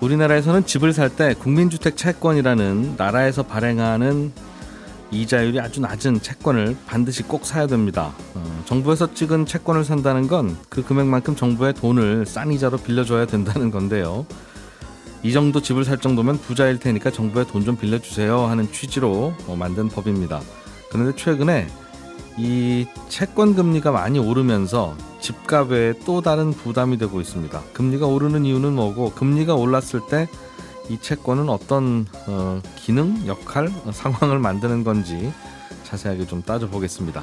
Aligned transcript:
우리나라에서는 0.00 0.64
집을 0.64 0.92
살 0.92 1.10
때 1.10 1.34
국민주택 1.34 1.96
채권이라는 1.96 2.94
나라에서 2.96 3.42
발행하는 3.42 4.32
이자율이 5.10 5.58
아주 5.60 5.80
낮은 5.80 6.22
채권을 6.22 6.76
반드시 6.86 7.24
꼭 7.24 7.44
사야 7.44 7.66
됩니다. 7.66 8.12
어, 8.34 8.62
정부에서 8.64 9.12
찍은 9.12 9.44
채권을 9.44 9.84
산다는 9.84 10.28
건 10.28 10.56
그 10.68 10.84
금액만큼 10.84 11.34
정부에 11.36 11.72
돈을 11.72 12.24
싼 12.26 12.52
이자로 12.52 12.78
빌려줘야 12.78 13.26
된다는 13.26 13.70
건데요. 13.72 14.24
이 15.22 15.32
정도 15.32 15.60
집을 15.60 15.84
살 15.84 15.98
정도면 15.98 16.38
부자일 16.38 16.78
테니까 16.78 17.10
정부에 17.10 17.44
돈 17.44 17.64
좀 17.64 17.76
빌려주세요 17.76 18.46
하는 18.46 18.70
취지로 18.72 19.34
어, 19.48 19.56
만든 19.56 19.88
법입니다. 19.88 20.40
그런데 20.90 21.14
최근에 21.16 21.66
이 22.38 22.86
채권 23.08 23.54
금리가 23.54 23.90
많이 23.90 24.18
오르면서 24.20 24.96
집값에 25.20 25.94
또 26.04 26.20
다른 26.20 26.52
부담이 26.52 26.98
되고 26.98 27.20
있습니다. 27.20 27.62
금리가 27.72 28.06
오르는 28.06 28.44
이유는 28.44 28.72
뭐고 28.74 29.12
금리가 29.12 29.54
올랐을 29.54 30.00
때 30.08 30.28
이 30.90 30.98
채권은 31.00 31.48
어떤 31.48 32.04
어, 32.26 32.60
기능, 32.74 33.24
역할, 33.28 33.68
어, 33.84 33.92
상황을 33.92 34.40
만드는 34.40 34.82
건지 34.82 35.32
자세하게 35.84 36.26
좀 36.26 36.42
따져보겠습니다. 36.42 37.22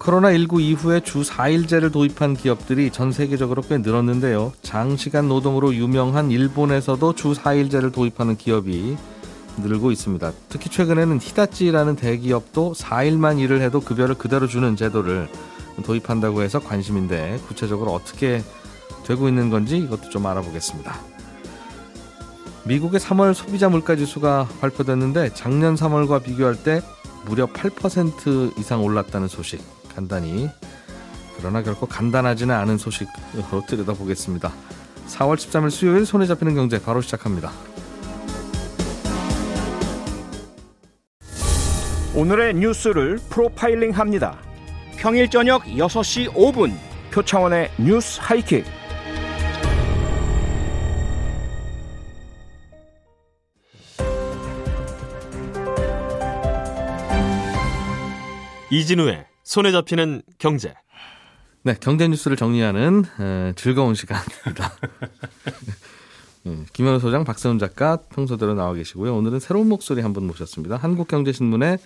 코로나19 0.00 0.60
이후에 0.60 1.00
주 1.00 1.22
4일제를 1.22 1.92
도입한 1.92 2.34
기업들이 2.34 2.90
전 2.90 3.12
세계적으로 3.12 3.62
꽤 3.62 3.78
늘었는데요. 3.78 4.52
장시간 4.62 5.28
노동으로 5.28 5.74
유명한 5.74 6.30
일본에서도 6.30 7.14
주 7.14 7.34
4일제를 7.34 7.92
도입하는 7.92 8.36
기업이 8.36 8.96
늘고 9.58 9.92
있습니다. 9.92 10.32
특히 10.48 10.70
최근에는 10.70 11.20
히다찌라는 11.20 11.96
대기업도 11.96 12.74
4일만 12.76 13.38
일을 13.38 13.60
해도 13.60 13.80
급여를 13.80 14.16
그대로 14.16 14.48
주는 14.48 14.74
제도를 14.76 15.28
도입한다고 15.82 16.42
해서 16.42 16.58
관심인데 16.58 17.40
구체적으로 17.46 17.92
어떻게 17.92 18.42
되고 19.04 19.28
있는 19.28 19.50
건지 19.50 19.78
이것도 19.78 20.10
좀 20.10 20.26
알아보겠습니다. 20.26 20.98
미국의 22.64 23.00
3월 23.00 23.32
소비자 23.32 23.68
물가 23.68 23.96
지수가 23.96 24.48
발표됐는데 24.60 25.30
작년 25.34 25.74
3월과 25.74 26.22
비교할 26.22 26.62
때 26.62 26.82
무려 27.24 27.46
8% 27.46 28.58
이상 28.58 28.84
올랐다는 28.84 29.28
소식 29.28 29.62
간단히 29.94 30.50
그러나 31.38 31.62
결코 31.62 31.86
간단하지는 31.86 32.54
않은 32.54 32.78
소식으로 32.78 33.64
들여다보겠습니다. 33.66 34.52
4월 35.06 35.36
13일 35.36 35.70
수요일 35.70 36.04
손에 36.04 36.26
잡히는 36.26 36.54
경제 36.54 36.80
바로 36.82 37.00
시작합니다. 37.00 37.50
오늘의 42.14 42.54
뉴스를 42.54 43.18
프로파일링 43.30 43.92
합니다. 43.92 44.38
평일 45.00 45.28
저녁 45.30 45.62
6시 45.64 46.32
5분 46.34 46.74
표창원의 47.12 47.70
뉴스 47.78 48.18
하이킥. 48.20 48.64
이진우의 58.70 59.26
손에 59.44 59.72
잡히는 59.72 60.22
경제. 60.38 60.74
네, 61.62 61.74
경제 61.80 62.06
뉴스를 62.08 62.36
정리하는 62.36 63.04
에, 63.20 63.52
즐거운 63.56 63.94
시간입니다. 63.94 64.72
음, 66.46 66.66
김현우 66.72 67.00
소장, 67.00 67.24
박세훈 67.24 67.58
작가 67.58 67.96
평소대로 68.14 68.54
나와 68.54 68.74
계시고요. 68.74 69.14
오늘은 69.16 69.40
새로운 69.40 69.68
목소리 69.68 70.02
한 70.02 70.12
분 70.12 70.26
모셨습니다. 70.26 70.76
한국경제신문의 70.76 71.78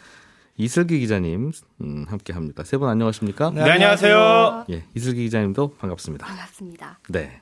이슬기 0.57 0.99
기자님 1.01 1.51
음, 1.81 2.05
함께 2.09 2.33
합니다. 2.33 2.63
세 2.65 2.77
분 2.77 2.89
안녕하십니까? 2.89 3.51
네, 3.51 3.63
안녕하세요. 3.63 4.67
예, 4.71 4.85
이슬기 4.95 5.23
기자님도 5.25 5.75
반갑습니다. 5.79 6.27
반갑습니다. 6.27 6.99
네, 7.09 7.41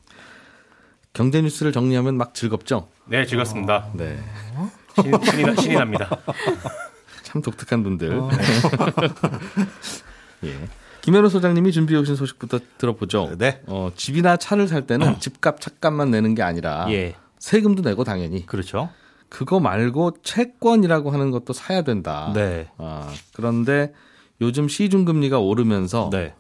경제 1.13 1.43
뉴스를 1.43 1.73
정리하면 1.73 2.17
막 2.17 2.35
즐겁죠. 2.35 2.89
네, 3.07 3.27
즐겁습니다. 3.27 3.91
네, 3.95 4.19
신, 5.03 5.13
신이, 5.25 5.43
나- 5.43 5.55
신이 5.57 5.75
납니다. 5.75 6.09
참 7.25 7.43
독특한 7.43 7.83
분들. 7.83 8.21
예. 10.45 10.69
김현우 11.03 11.29
소장님이 11.31 11.73
준비해 11.73 11.99
오신 12.01 12.15
소식부터 12.15 12.61
들어보죠. 12.79 13.35
네. 13.39 13.63
어, 13.67 13.91
집이나 13.97 14.37
차를 14.37 14.69
살 14.69 14.87
때는 14.87 15.19
집값 15.21 15.61
차값만 15.61 16.11
내는 16.11 16.35
게 16.35 16.43
아니라 16.43 16.87
예, 16.91 17.15
세금도 17.39 17.83
내고 17.83 18.05
당연히 18.05 18.45
그렇죠. 18.47 18.91
그거 19.31 19.61
말고 19.61 20.17
채권이라고 20.23 21.11
하는 21.13 21.31
것도 21.31 21.53
사야 21.55 21.81
된다. 21.83 22.33
네. 22.35 22.69
아, 22.77 23.09
그런데 23.33 23.93
요즘 24.43 24.69
시중 24.69 25.05
금리가 25.07 25.39
오르면서 25.39 26.11
네, 26.13 26.35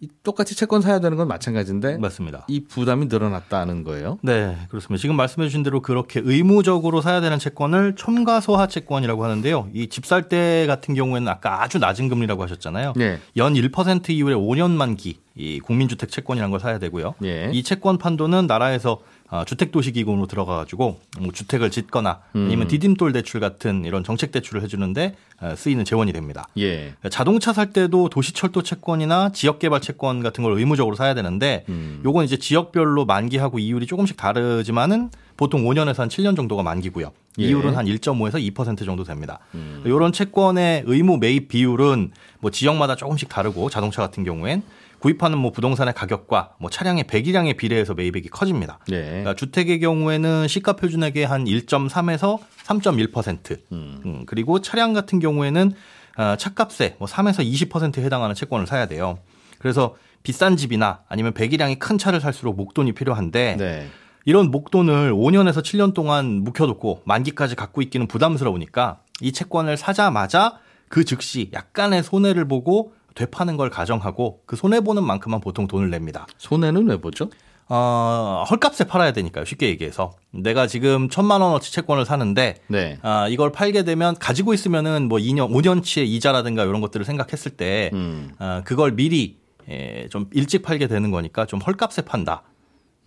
이 0.00 0.08
똑같이 0.22 0.54
채권 0.54 0.82
사야 0.82 1.00
되는 1.00 1.16
건 1.16 1.26
마찬가지인데 1.28 1.96
맞습니다. 1.96 2.44
이 2.48 2.64
부담이 2.64 3.06
늘어났다는 3.06 3.82
거예요. 3.84 4.18
네, 4.22 4.54
그렇습니다. 4.68 5.00
지금 5.00 5.16
말씀해 5.16 5.46
주신 5.48 5.62
대로 5.62 5.80
그렇게 5.80 6.20
의무적으로 6.22 7.00
사야 7.00 7.22
되는 7.22 7.38
채권을 7.38 7.94
첨가 7.96 8.40
소하 8.40 8.66
채권이라고 8.66 9.24
하는데요. 9.24 9.70
이 9.72 9.88
집 9.88 10.04
살 10.04 10.28
때 10.28 10.66
같은 10.66 10.94
경우에는 10.94 11.26
아까 11.28 11.62
아주 11.62 11.78
낮은 11.78 12.08
금리라고 12.10 12.42
하셨잖아요. 12.42 12.92
네. 12.96 13.18
연1% 13.38 14.10
이후에 14.10 14.34
5년 14.34 14.72
만기 14.72 15.18
이 15.36 15.60
국민주택 15.60 16.10
채권이라는 16.10 16.50
걸 16.50 16.60
사야 16.60 16.78
되고요. 16.78 17.14
예. 17.24 17.50
이 17.52 17.62
채권 17.62 17.96
판도는 17.96 18.46
나라에서 18.46 19.00
아, 19.28 19.44
주택도시기금으로 19.44 20.26
들어가가지고 20.26 21.00
뭐 21.18 21.32
주택을 21.32 21.70
짓거나 21.70 22.20
아니면 22.34 22.68
디딤돌 22.68 23.12
대출 23.12 23.40
같은 23.40 23.84
이런 23.84 24.04
정책 24.04 24.30
대출을 24.30 24.62
해주는데 24.62 25.16
아, 25.40 25.56
쓰이는 25.56 25.84
재원이 25.84 26.12
됩니다. 26.12 26.48
예. 26.58 26.94
자동차 27.10 27.52
살 27.52 27.72
때도 27.72 28.08
도시철도 28.08 28.62
채권이나 28.62 29.32
지역개발 29.32 29.80
채권 29.80 30.22
같은 30.22 30.44
걸 30.44 30.56
의무적으로 30.58 30.94
사야 30.94 31.14
되는데 31.14 31.64
음. 31.68 32.00
요건 32.04 32.24
이제 32.24 32.36
지역별로 32.36 33.04
만기하고 33.04 33.58
이율이 33.58 33.86
조금씩 33.86 34.16
다르지만은 34.16 35.10
보통 35.36 35.64
5년에서 35.64 35.98
한 35.98 36.08
7년 36.08 36.36
정도가 36.36 36.62
만기고요. 36.62 37.12
예. 37.38 37.44
음. 37.44 37.48
이율은 37.48 37.76
한 37.76 37.86
1.5에서 37.86 38.54
2% 38.54 38.84
정도 38.84 39.04
됩니다. 39.04 39.40
이런 39.84 40.12
채권의 40.12 40.84
의무 40.86 41.18
매입 41.18 41.48
비율은 41.48 42.12
뭐 42.40 42.50
지역마다 42.50 42.96
조금씩 42.96 43.28
다르고 43.28 43.70
자동차 43.70 44.02
같은 44.02 44.24
경우엔 44.24 44.62
구입하는 45.06 45.38
뭐 45.38 45.52
부동산의 45.52 45.94
가격과 45.94 46.56
뭐 46.58 46.68
차량의 46.68 47.04
배기량에 47.04 47.52
비례해서 47.52 47.94
매입액이 47.94 48.28
커집니다. 48.28 48.80
예. 48.90 49.02
그러니까 49.02 49.34
주택의 49.34 49.78
경우에는 49.78 50.48
시가 50.48 50.74
표준액의 50.74 51.26
한 51.26 51.44
1.3에서 51.44 52.40
3.1%. 52.64 53.58
음, 53.70 54.24
그리고 54.26 54.60
차량 54.60 54.94
같은 54.94 55.20
경우에는 55.20 55.72
아, 56.16 56.36
차값에 56.36 56.96
뭐 56.98 57.06
3에서 57.06 57.48
20%에 57.48 58.02
해당하는 58.02 58.34
채권을 58.34 58.66
사야 58.66 58.86
돼요. 58.86 59.18
그래서 59.60 59.94
비싼 60.24 60.56
집이나 60.56 61.02
아니면 61.08 61.34
배기량이 61.34 61.78
큰 61.78 61.98
차를 61.98 62.20
살수록 62.20 62.56
목돈이 62.56 62.92
필요한데 62.92 63.56
네. 63.58 63.88
이런 64.24 64.50
목돈을 64.50 65.12
5년에서 65.12 65.58
7년 65.58 65.94
동안 65.94 66.42
묵혀놓고 66.42 67.02
만기까지 67.04 67.54
갖고 67.54 67.80
있기는 67.80 68.08
부담스러우니까 68.08 68.98
이 69.20 69.30
채권을 69.30 69.76
사자마자 69.76 70.58
그 70.88 71.04
즉시 71.04 71.50
약간의 71.52 72.02
손해를 72.02 72.48
보고 72.48 72.92
되파는 73.16 73.56
걸 73.56 73.70
가정하고 73.70 74.42
그 74.46 74.54
손해 74.54 74.80
보는 74.80 75.02
만큼만 75.02 75.40
보통 75.40 75.66
돈을 75.66 75.90
냅니다. 75.90 76.26
손해는 76.38 76.86
왜 76.86 76.98
보죠? 76.98 77.28
어, 77.68 78.44
헐값에 78.48 78.84
팔아야 78.84 79.12
되니까요. 79.12 79.44
쉽게 79.44 79.68
얘기해서 79.70 80.12
내가 80.30 80.68
지금 80.68 81.08
천만 81.08 81.40
원어치 81.40 81.72
채권을 81.72 82.04
사는데 82.04 82.58
네. 82.68 82.98
아, 83.02 83.26
이걸 83.28 83.50
팔게 83.50 83.82
되면 83.82 84.14
가지고 84.16 84.54
있으면은 84.54 85.08
뭐 85.08 85.18
2년, 85.18 85.50
5년치의 85.50 86.06
이자라든가 86.06 86.62
이런 86.62 86.80
것들을 86.80 87.04
생각했을 87.04 87.52
때 87.56 87.90
음. 87.94 88.30
아, 88.38 88.62
그걸 88.64 88.92
미리 88.92 89.38
예, 89.68 90.06
좀 90.10 90.26
일찍 90.32 90.62
팔게 90.62 90.86
되는 90.86 91.10
거니까 91.10 91.44
좀 91.46 91.58
헐값에 91.60 92.02
판다. 92.02 92.42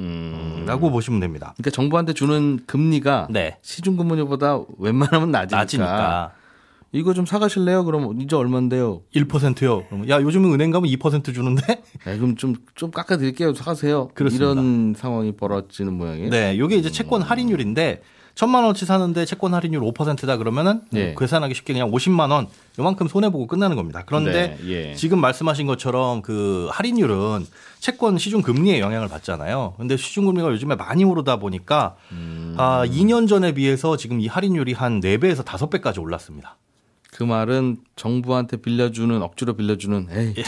음. 0.02 0.64
라고 0.66 0.92
보시면 0.92 1.20
됩니다. 1.20 1.54
그러니까 1.58 1.72
정부한테 1.72 2.14
주는 2.14 2.60
금리가 2.66 3.28
네. 3.30 3.58
시중 3.62 3.96
금리보다 3.98 4.60
웬만하면 4.78 5.32
낮으니까, 5.32 5.58
낮으니까 5.58 6.32
이거 6.92 7.14
좀 7.14 7.26
사가실래요? 7.26 7.86
그럼 7.86 8.20
이제 8.22 8.36
얼마인데요? 8.36 9.02
1%요. 9.14 9.86
그러면 9.88 10.10
야, 10.10 10.22
요즘은 10.22 10.52
은행 10.54 10.72
가면 10.72 10.90
2% 10.90 11.34
주는데? 11.34 11.62
네, 12.06 12.18
그럼 12.18 12.36
좀, 12.36 12.56
좀 12.76 12.92
깎아드릴게요. 12.92 13.54
사가세요. 13.54 14.10
그렇습니다. 14.14 14.52
이런 14.52 14.94
상황이 14.98 15.32
벌어지는 15.32 15.94
모양이에요. 15.94 16.30
네, 16.30 16.58
요게 16.58 16.78
이제 16.78 16.90
채권 16.90 17.22
할인율인데 17.22 18.02
천만 18.40 18.64
원어치 18.64 18.86
사는데 18.86 19.26
채권 19.26 19.54
할인율 19.54 19.82
5%다 19.82 20.38
그러면은 20.38 20.82
예. 20.94 21.14
계산하기 21.18 21.54
쉽게 21.56 21.74
그냥 21.74 21.92
50만 21.92 22.32
원 22.32 22.48
요만큼 22.80 23.10
손해 23.10 23.30
보고 23.30 23.48
끝나는 23.48 23.76
겁니다. 23.76 24.04
그런데 24.06 24.56
네, 24.62 24.92
예. 24.92 24.96
지금 24.96 25.20
말씀하신 25.20 25.68
것처럼 25.68 26.22
그 26.22 26.70
할인율은 26.72 27.46
채권 27.80 28.18
시중 28.18 28.42
금리에 28.42 28.80
영향을 28.80 29.10
받잖아요. 29.10 29.74
근데 29.78 29.98
시중 29.98 30.26
금리가 30.26 30.52
요즘에 30.52 30.76
많이 30.76 31.04
오르다 31.04 31.38
보니까 31.38 31.98
음. 32.14 32.56
아, 32.58 32.86
2년 32.86 33.28
전에 33.28 33.52
비해서 33.52 33.98
지금 33.98 34.22
이 34.22 34.28
할인율이 34.28 34.72
한 34.72 35.02
4배에서 35.02 35.44
5배까지 35.44 36.02
올랐습니다. 36.02 36.56
그 37.20 37.26
말은 37.26 37.80
정부한테 37.98 38.56
빌려주는 38.56 39.22
억지로 39.22 39.52
빌려주는 39.54 40.08
에이 40.10 40.36
예. 40.38 40.44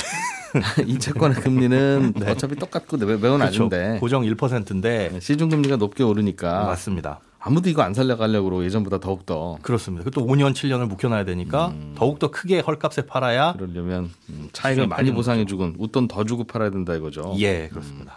이 0.87 0.97
채권의 0.97 1.41
금리는 1.41 2.13
어차피 2.25 2.55
똑같고 2.55 2.95
매- 2.95 3.05
매우 3.07 3.19
그렇죠. 3.19 3.37
낮은데 3.67 3.97
고정 3.99 4.23
1%인데 4.23 5.19
시중 5.19 5.49
금리가 5.49 5.75
높게 5.75 6.03
오르니까 6.03 6.63
맞습니다. 6.63 7.19
아무도 7.39 7.67
이거 7.69 7.81
안 7.81 7.93
살려가려고 7.93 8.45
그러고 8.45 8.63
예전보다 8.63 9.01
더욱 9.01 9.25
더 9.25 9.57
그렇습니다. 9.61 10.05
그또 10.05 10.25
5년, 10.25 10.53
7년을 10.53 10.87
묵혀놔야 10.87 11.25
되니까 11.25 11.67
음. 11.69 11.93
더욱더 11.97 12.31
크게 12.31 12.61
헐값에 12.61 13.01
팔아야 13.05 13.51
그러려면 13.51 14.09
음, 14.29 14.47
차익을 14.53 14.87
많이 14.87 15.11
보상해주고 15.11 15.73
웃돈 15.77 16.07
더 16.07 16.23
주고 16.23 16.45
팔아야 16.45 16.69
된다 16.69 16.95
이거죠. 16.95 17.35
예, 17.39 17.67
그렇습니다. 17.67 18.15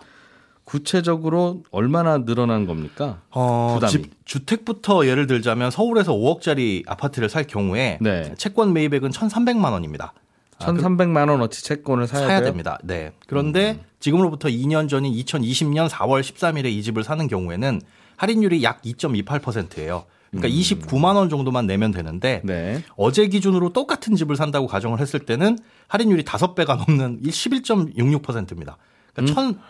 구체적으로 0.64 1.62
얼마나 1.70 2.24
늘어난 2.24 2.66
겁니까? 2.66 3.20
어, 3.30 3.74
부담이. 3.74 3.92
집, 3.92 4.26
주택부터 4.26 5.06
예를 5.06 5.26
들자면 5.26 5.70
서울에서 5.70 6.12
5억짜리 6.14 6.82
아파트를 6.86 7.28
살 7.28 7.44
경우에 7.46 7.98
네. 8.00 8.34
채권 8.36 8.72
매입액은 8.72 9.10
1,300만 9.10 9.72
원입니다. 9.72 10.14
아, 10.58 10.66
1,300만 10.66 11.28
원어치 11.30 11.64
채권을 11.64 12.06
사야, 12.06 12.26
사야? 12.26 12.40
됩니다. 12.42 12.78
네. 12.82 13.12
그런데 13.26 13.80
지금으로부터 14.00 14.48
2년 14.48 14.88
전인 14.88 15.12
2020년 15.12 15.88
4월 15.88 16.20
13일에 16.20 16.66
이 16.66 16.82
집을 16.82 17.04
사는 17.04 17.26
경우에는 17.26 17.80
할인율이 18.16 18.62
약 18.62 18.80
2.28%예요. 18.82 20.04
그러니까 20.30 20.48
29만 20.48 21.14
원 21.14 21.28
정도만 21.28 21.66
내면 21.66 21.90
되는데 21.92 22.40
네. 22.44 22.82
어제 22.96 23.28
기준으로 23.28 23.72
똑같은 23.72 24.16
집을 24.16 24.36
산다고 24.36 24.66
가정을 24.66 24.98
했을 25.00 25.20
때는 25.20 25.58
할인율이 25.88 26.24
5배가 26.24 26.76
넘는 26.86 27.20
11.66%입니다. 27.22 28.76
그러니까 29.12 29.34
천, 29.34 29.60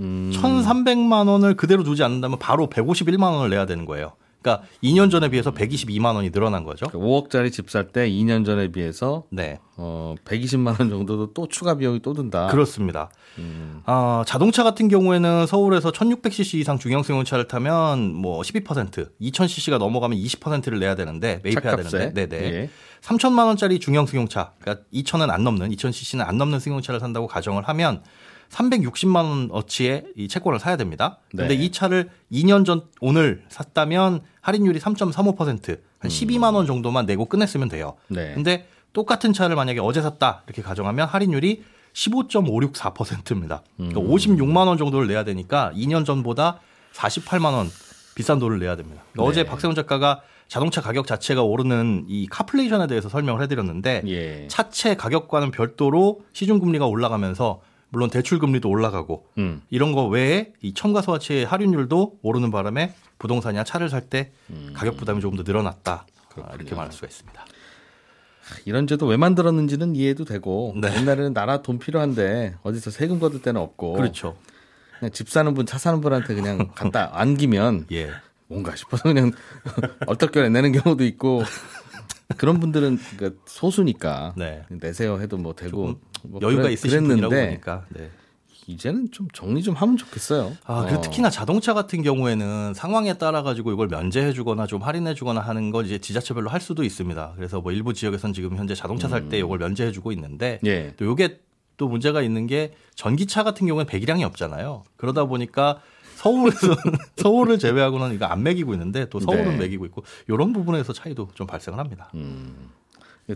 음. 0.00 0.30
1,300만 0.34 1.28
원을 1.28 1.54
그대로 1.56 1.84
두지 1.84 2.02
않는다면 2.02 2.38
바로 2.38 2.68
151만 2.68 3.22
원을 3.32 3.50
내야 3.50 3.66
되는 3.66 3.84
거예요. 3.84 4.12
그러니까 4.42 4.66
2년 4.82 5.10
전에 5.10 5.28
비해서 5.28 5.52
122만 5.52 6.14
원이 6.14 6.30
늘어난 6.30 6.64
거죠. 6.64 6.86
5억짜리 6.86 7.52
집 7.52 7.68
살 7.68 7.88
때 7.92 8.08
2년 8.08 8.46
전에 8.46 8.68
비해서 8.72 9.24
네. 9.30 9.58
어, 9.76 10.14
120만 10.24 10.80
원 10.80 10.88
정도도 10.88 11.34
또 11.34 11.46
추가 11.46 11.74
비용이 11.76 12.00
또 12.00 12.14
든다. 12.14 12.46
그렇습니다. 12.46 13.10
음. 13.36 13.82
아, 13.84 14.24
자동차 14.26 14.64
같은 14.64 14.88
경우에는 14.88 15.46
서울에서 15.46 15.92
1600cc 15.92 16.54
이상 16.54 16.78
중형 16.78 17.02
승용차를 17.02 17.48
타면 17.48 18.14
뭐 18.14 18.40
12%, 18.40 19.10
2000cc가 19.20 19.76
넘어가면 19.76 20.16
20%를 20.16 20.78
내야 20.80 20.94
되는데 20.94 21.40
매입해야 21.44 21.76
차값에. 21.76 21.90
되는데, 21.98 22.26
네 22.26 22.38
네. 22.40 22.54
예. 22.62 22.70
3천만 23.02 23.44
원짜리 23.46 23.78
중형 23.78 24.06
승용차, 24.06 24.52
그러니까 24.60 24.86
2천은 24.92 25.28
안 25.30 25.44
넘는 25.44 25.68
2000cc는 25.70 26.26
안 26.26 26.38
넘는 26.38 26.60
승용차를 26.60 26.98
산다고 27.00 27.26
가정을 27.26 27.68
하면 27.68 28.02
360만 28.50 29.50
원어치의 29.50 30.04
이 30.16 30.28
채권을 30.28 30.58
사야 30.58 30.76
됩니다. 30.76 31.18
근데 31.30 31.48
네. 31.48 31.54
이 31.54 31.70
차를 31.70 32.10
2년 32.32 32.64
전 32.64 32.82
오늘 33.00 33.44
샀다면 33.48 34.22
할인율이 34.40 34.78
3.35%, 34.80 35.68
음. 35.70 35.76
한 35.98 36.10
12만 36.10 36.54
원 36.54 36.66
정도만 36.66 37.06
내고 37.06 37.26
끝냈으면 37.26 37.68
돼요. 37.68 37.96
네. 38.08 38.34
근데 38.34 38.66
똑같은 38.92 39.32
차를 39.32 39.56
만약에 39.56 39.80
어제 39.80 40.02
샀다 40.02 40.42
이렇게 40.46 40.62
가정하면 40.62 41.06
할인율이 41.06 41.62
15.564%입니다. 41.92 43.62
그러니까 43.76 44.00
56만 44.00 44.66
원 44.66 44.78
정도를 44.78 45.06
내야 45.06 45.24
되니까 45.24 45.72
2년 45.74 46.04
전보다 46.04 46.60
48만 46.92 47.52
원 47.52 47.68
비싼 48.14 48.38
돈을 48.38 48.58
내야 48.58 48.76
됩니다. 48.76 49.02
그러니까 49.12 49.30
어제 49.30 49.44
박세훈 49.44 49.74
작가가 49.74 50.22
자동차 50.48 50.80
가격 50.80 51.06
자체가 51.06 51.42
오르는 51.42 52.06
이 52.08 52.26
카플레이션에 52.26 52.88
대해서 52.88 53.08
설명을 53.08 53.40
해드렸는데 53.42 54.02
예. 54.08 54.48
차체 54.48 54.96
가격과는 54.96 55.52
별도로 55.52 56.22
시중 56.32 56.58
금리가 56.58 56.86
올라가면서 56.86 57.60
물론 57.90 58.08
대출 58.10 58.38
금리도 58.38 58.68
올라가고 58.68 59.26
음. 59.38 59.62
이런 59.70 59.92
거 59.92 60.06
외에 60.06 60.52
이 60.62 60.72
첨가 60.74 61.02
소화체의 61.02 61.44
할인율도 61.44 62.18
오르는 62.22 62.50
바람에 62.50 62.94
부동산이나 63.18 63.64
차를 63.64 63.88
살때 63.90 64.32
가격 64.74 64.96
부담이 64.96 65.20
조금 65.20 65.36
더 65.36 65.42
늘어났다 65.42 66.06
아, 66.36 66.54
이렇게 66.54 66.74
말할 66.74 66.92
수가 66.92 67.06
있습니다. 67.08 67.44
이런 68.64 68.86
제도 68.86 69.06
왜 69.06 69.16
만들었는지는 69.16 69.94
이해도 69.94 70.24
되고 70.24 70.74
네. 70.80 70.94
옛날에는 70.96 71.32
나라 71.34 71.62
돈 71.62 71.78
필요한데 71.78 72.56
어디서 72.62 72.90
세금 72.90 73.20
거둘 73.20 73.42
때는 73.42 73.60
없고 73.60 73.92
그렇죠. 73.94 74.36
그냥 74.98 75.12
집 75.12 75.28
사는 75.28 75.52
분 75.54 75.66
차 75.66 75.78
사는 75.78 76.00
분한테 76.00 76.34
그냥 76.34 76.70
갖다 76.74 77.10
안기면 77.12 77.86
예. 77.92 78.10
뭔가 78.48 78.74
싶어서 78.74 79.04
그냥 79.04 79.30
얼떨결에 80.06 80.48
내는 80.48 80.72
경우도 80.72 81.04
있고 81.04 81.42
그런 82.36 82.60
분들은 82.60 82.98
그러니까 83.16 83.40
소수니까 83.46 84.34
네. 84.36 84.62
내세요 84.68 85.20
해도 85.20 85.36
뭐 85.36 85.54
되고 85.54 85.94
뭐 86.24 86.40
여유가 86.42 86.62
그래- 86.62 86.74
있으신 86.74 87.04
분이라고 87.06 87.34
보니까. 87.34 87.84
네. 87.90 88.10
이제는 88.66 89.10
좀 89.10 89.26
정리 89.32 89.62
좀 89.64 89.74
하면 89.74 89.96
좋겠어요. 89.96 90.52
아, 90.64 90.86
어. 90.88 91.00
특히나 91.00 91.28
자동차 91.28 91.74
같은 91.74 92.02
경우에는 92.02 92.72
상황에 92.74 93.14
따라 93.14 93.42
가지고 93.42 93.72
이걸 93.72 93.88
면제해주거나 93.88 94.66
좀 94.68 94.82
할인해주거나 94.82 95.40
하는 95.40 95.70
걸 95.72 95.86
이제 95.86 95.98
지자체별로 95.98 96.50
할 96.50 96.60
수도 96.60 96.84
있습니다. 96.84 97.32
그래서 97.34 97.60
뭐 97.60 97.72
일부 97.72 97.92
지역에선 97.94 98.32
지금 98.32 98.56
현재 98.56 98.74
자동차 98.76 99.08
살 99.08 99.28
때 99.28 99.38
이걸 99.38 99.58
면제해주고 99.58 100.12
있는데 100.12 100.60
예. 100.64 100.94
또 100.96 101.10
이게 101.10 101.40
또 101.78 101.88
문제가 101.88 102.22
있는 102.22 102.46
게 102.46 102.72
전기차 102.94 103.42
같은 103.42 103.66
경우는 103.66 103.86
배기량이 103.86 104.22
없잖아요. 104.22 104.84
그러다 104.96 105.24
보니까 105.24 105.80
서울에서 106.22 106.76
서울을 107.16 107.58
제외하고는 107.58 108.14
이거 108.14 108.26
안 108.26 108.42
매기고 108.42 108.72
있는데 108.74 109.08
또 109.08 109.20
서울은 109.20 109.44
네. 109.52 109.56
매기고 109.56 109.86
있고 109.86 110.02
이런 110.28 110.52
부분에서 110.52 110.92
차이도 110.92 111.28
좀 111.34 111.46
발생을 111.46 111.78
합니다. 111.78 112.10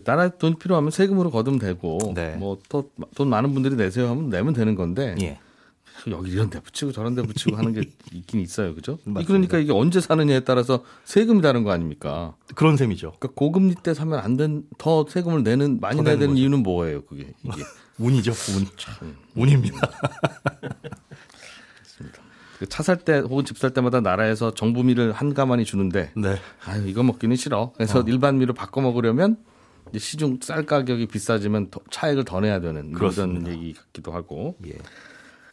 나라 0.05 0.29
돈 0.29 0.59
필요하면 0.59 0.91
세금으로 0.91 1.31
거두면 1.31 1.61
되고 1.61 1.99
네. 2.15 2.35
뭐또돈 2.37 3.29
많은 3.29 3.55
분들이 3.55 3.77
내세요 3.77 4.09
하면 4.11 4.29
내면 4.29 4.53
되는 4.53 4.75
건데 4.75 5.15
예. 5.21 5.39
여기 6.09 6.33
이런 6.33 6.51
데 6.51 6.59
붙이고 6.61 6.91
저런 6.91 7.15
데 7.15 7.23
붙이고 7.23 7.57
하는 7.57 7.73
게 7.73 7.83
있긴 8.13 8.41
있어요. 8.41 8.75
그죠? 8.75 8.99
맞습니다. 9.05 9.23
그러니까 9.27 9.59
이게 9.59 9.73
언제 9.73 10.01
사느냐에 10.01 10.41
따라서 10.41 10.83
세금이 11.05 11.41
다른 11.41 11.63
거 11.63 11.71
아닙니까? 11.71 12.35
그런 12.57 12.77
셈이죠. 12.77 13.13
그러니까 13.19 13.29
고금리 13.37 13.77
때 13.77 13.95
사면 13.95 14.19
안 14.19 14.37
된 14.37 14.65
더 14.77 15.07
세금을 15.09 15.45
내는 15.45 15.79
많이 15.81 15.97
더 15.99 16.03
내야 16.03 16.15
되는 16.15 16.31
거죠. 16.31 16.41
이유는 16.41 16.63
뭐예요, 16.65 17.05
그게? 17.05 17.33
이게. 17.45 17.63
운이죠, 17.99 18.33
운. 18.33 18.67
운입니다. 19.37 19.79
그 22.65 22.69
차 22.69 22.83
살 22.83 22.97
때 23.05 23.19
혹은 23.19 23.45
집 23.45 23.59
살 23.59 23.71
때마다 23.73 24.01
나라에서 24.01 24.53
정부미를 24.55 25.13
한 25.13 25.35
가만히 25.35 25.65
주는데 25.65 26.11
네. 26.17 26.37
아유 26.67 26.89
이거 26.89 27.03
먹기는 27.03 27.37
싫어. 27.37 27.73
그래서 27.75 28.01
일반미로 28.03 28.55
바꿔 28.55 28.81
먹으려면 28.81 29.37
시중 29.97 30.39
쌀 30.43 30.65
가격이 30.65 31.07
비싸지면 31.07 31.71
더- 31.71 31.81
차액을 31.91 32.25
더 32.25 32.41
내야 32.41 32.61
되는 32.61 32.93
그런 32.93 32.95
그렇습니다. 33.13 33.51
얘기 33.51 33.73
같기도 33.75 34.13
하고 34.13 34.57
예. 34.67 34.73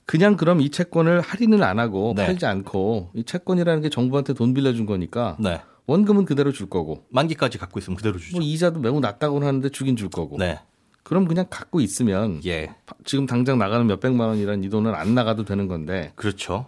그냥 0.06 0.36
그럼 0.36 0.62
이 0.62 0.70
채권을 0.70 1.22
할인을 1.22 1.64
안 1.64 1.80
하고 1.80 2.14
네. 2.16 2.26
팔지 2.26 2.46
않고 2.46 3.12
이 3.14 3.24
채권이라는 3.24 3.82
게 3.82 3.90
정부한테 3.90 4.34
돈 4.34 4.54
빌려준 4.54 4.86
거니까 4.86 5.38
네. 5.40 5.62
원금은 5.88 6.26
그대로 6.26 6.52
줄 6.52 6.70
거고 6.70 7.06
만기까지 7.10 7.58
갖고 7.58 7.80
있으면 7.80 7.98
그대로 7.98 8.18
주죠. 8.18 8.38
뭐 8.38 8.46
이자도 8.46 8.80
매우 8.80 9.00
낮다고 9.00 9.40
하는데 9.40 9.68
주긴 9.70 9.96
줄 9.96 10.10
거고 10.10 10.38
네. 10.38 10.60
그럼 11.04 11.26
그냥 11.26 11.46
갖고 11.50 11.82
있으면 11.82 12.42
예. 12.46 12.74
파- 12.86 12.96
지금 13.06 13.26
당장 13.26 13.58
나가는 13.58 13.86
몇 13.86 14.00
백만 14.00 14.30
원이란 14.30 14.64
이 14.64 14.70
돈은 14.70 14.94
안 14.96 15.14
나가도 15.16 15.46
되는 15.46 15.68
건데 15.68 16.12
그렇죠. 16.16 16.68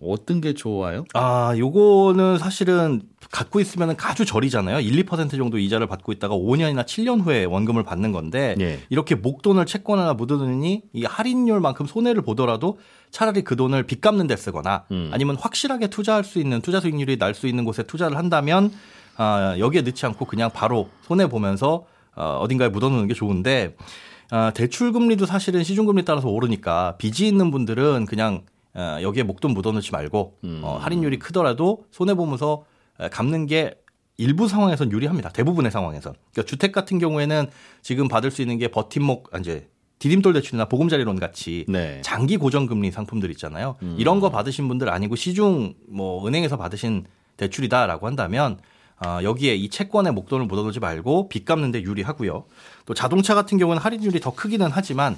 어떤 0.00 0.40
게 0.40 0.52
좋아요? 0.54 1.04
아, 1.14 1.54
요거는 1.56 2.38
사실은 2.38 3.02
갖고 3.30 3.60
있으면 3.60 3.96
아주 3.98 4.24
저리잖아요. 4.24 4.80
1, 4.80 5.04
2% 5.04 5.30
정도 5.36 5.58
이자를 5.58 5.86
받고 5.86 6.12
있다가 6.12 6.34
5년이나 6.34 6.84
7년 6.84 7.24
후에 7.24 7.44
원금을 7.44 7.82
받는 7.82 8.12
건데 8.12 8.54
예. 8.60 8.80
이렇게 8.90 9.14
목돈을 9.14 9.66
채권하나 9.66 10.14
묻어두니 10.14 10.82
이 10.92 11.04
할인율만큼 11.04 11.86
손해를 11.86 12.22
보더라도 12.22 12.78
차라리 13.10 13.42
그 13.42 13.56
돈을 13.56 13.84
빚 13.84 14.00
갚는 14.00 14.26
데 14.26 14.36
쓰거나 14.36 14.84
음. 14.90 15.10
아니면 15.12 15.36
확실하게 15.36 15.88
투자할 15.88 16.24
수 16.24 16.38
있는 16.38 16.60
투자 16.60 16.80
수익률이 16.80 17.18
날 17.18 17.34
수 17.34 17.46
있는 17.46 17.64
곳에 17.64 17.82
투자를 17.82 18.16
한다면 18.16 18.70
아, 19.16 19.56
여기에 19.58 19.82
넣지 19.82 20.04
않고 20.06 20.26
그냥 20.26 20.50
바로 20.52 20.88
손해 21.02 21.28
보면서 21.28 21.84
어, 22.14 22.38
어딘가에 22.40 22.68
묻어놓는 22.68 23.06
게 23.08 23.14
좋은데 23.14 23.76
아, 24.30 24.52
대출 24.54 24.92
금리도 24.92 25.24
사실은 25.26 25.64
시중 25.64 25.86
금리 25.86 26.04
따라서 26.04 26.28
오르니까 26.28 26.96
빚이 26.98 27.26
있는 27.26 27.50
분들은 27.50 28.06
그냥 28.06 28.42
어, 28.76 28.98
여기에 29.00 29.22
목돈 29.22 29.54
묻어놓지 29.54 29.90
말고 29.90 30.38
어, 30.62 30.78
할인율이 30.80 31.18
크더라도 31.18 31.86
손해 31.90 32.14
보면서 32.14 32.64
어, 32.98 33.08
갚는 33.08 33.46
게 33.46 33.74
일부 34.18 34.48
상황에선 34.48 34.92
유리합니다. 34.92 35.30
대부분의 35.30 35.70
상황에선. 35.70 36.14
그러니까 36.32 36.48
주택 36.48 36.72
같은 36.72 36.98
경우에는 36.98 37.48
지금 37.82 38.08
받을 38.08 38.30
수 38.30 38.42
있는 38.42 38.58
게 38.58 38.68
버팀목 38.68 39.34
아, 39.34 39.38
이제 39.38 39.68
디딤돌 39.98 40.34
대출이나 40.34 40.66
보금자리론 40.66 41.18
같이 41.18 41.64
네. 41.68 42.00
장기 42.02 42.36
고정금리 42.36 42.90
상품들 42.90 43.30
있잖아요. 43.30 43.76
이런 43.96 44.20
거 44.20 44.28
받으신 44.30 44.68
분들 44.68 44.90
아니고 44.90 45.16
시중 45.16 45.74
뭐 45.88 46.26
은행에서 46.26 46.58
받으신 46.58 47.06
대출이다라고 47.38 48.06
한다면 48.06 48.58
아, 48.98 49.22
여기에 49.22 49.54
이 49.54 49.70
채권에 49.70 50.10
목돈을 50.10 50.46
묻어두지 50.46 50.80
말고 50.80 51.28
빚 51.28 51.46
갚는데 51.46 51.82
유리하고요. 51.82 52.44
또 52.84 52.94
자동차 52.94 53.34
같은 53.34 53.56
경우는 53.56 53.80
할인율이 53.80 54.20
더 54.20 54.34
크기는 54.34 54.68
하지만 54.70 55.16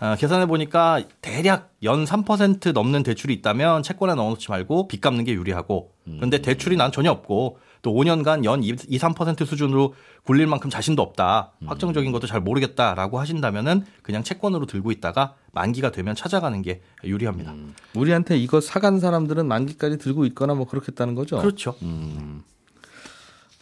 어, 0.00 0.16
계산해 0.16 0.46
보니까 0.46 1.02
대략 1.20 1.72
연 1.84 2.04
3% 2.04 2.72
넘는 2.72 3.02
대출이 3.02 3.32
있다면 3.34 3.82
채권에 3.82 4.14
넣어놓지 4.14 4.50
말고 4.50 4.88
빚 4.88 5.00
갚는 5.00 5.24
게 5.24 5.32
유리하고 5.32 5.92
그런데 6.04 6.38
대출이 6.42 6.76
난 6.76 6.90
전혀 6.90 7.10
없고 7.10 7.58
또 7.82 7.92
5년간 7.92 8.44
연 8.44 8.62
2, 8.62 8.74
3% 8.74 9.44
수준으로 9.46 9.94
굴릴 10.24 10.46
만큼 10.46 10.70
자신도 10.70 11.02
없다. 11.02 11.52
확정적인 11.66 12.12
것도 12.12 12.26
잘 12.28 12.40
모르겠다라고 12.40 13.18
하신다면은 13.18 13.84
그냥 14.02 14.22
채권으로 14.22 14.66
들고 14.66 14.92
있다가 14.92 15.34
만기가 15.52 15.90
되면 15.90 16.14
찾아가는 16.14 16.62
게 16.62 16.80
유리합니다. 17.02 17.52
우리한테 17.96 18.38
이거 18.38 18.60
사간 18.60 19.00
사람들은 19.00 19.46
만기까지 19.46 19.98
들고 19.98 20.26
있거나 20.26 20.54
뭐 20.54 20.66
그렇겠다는 20.68 21.14
거죠. 21.16 21.38
그렇죠. 21.38 21.74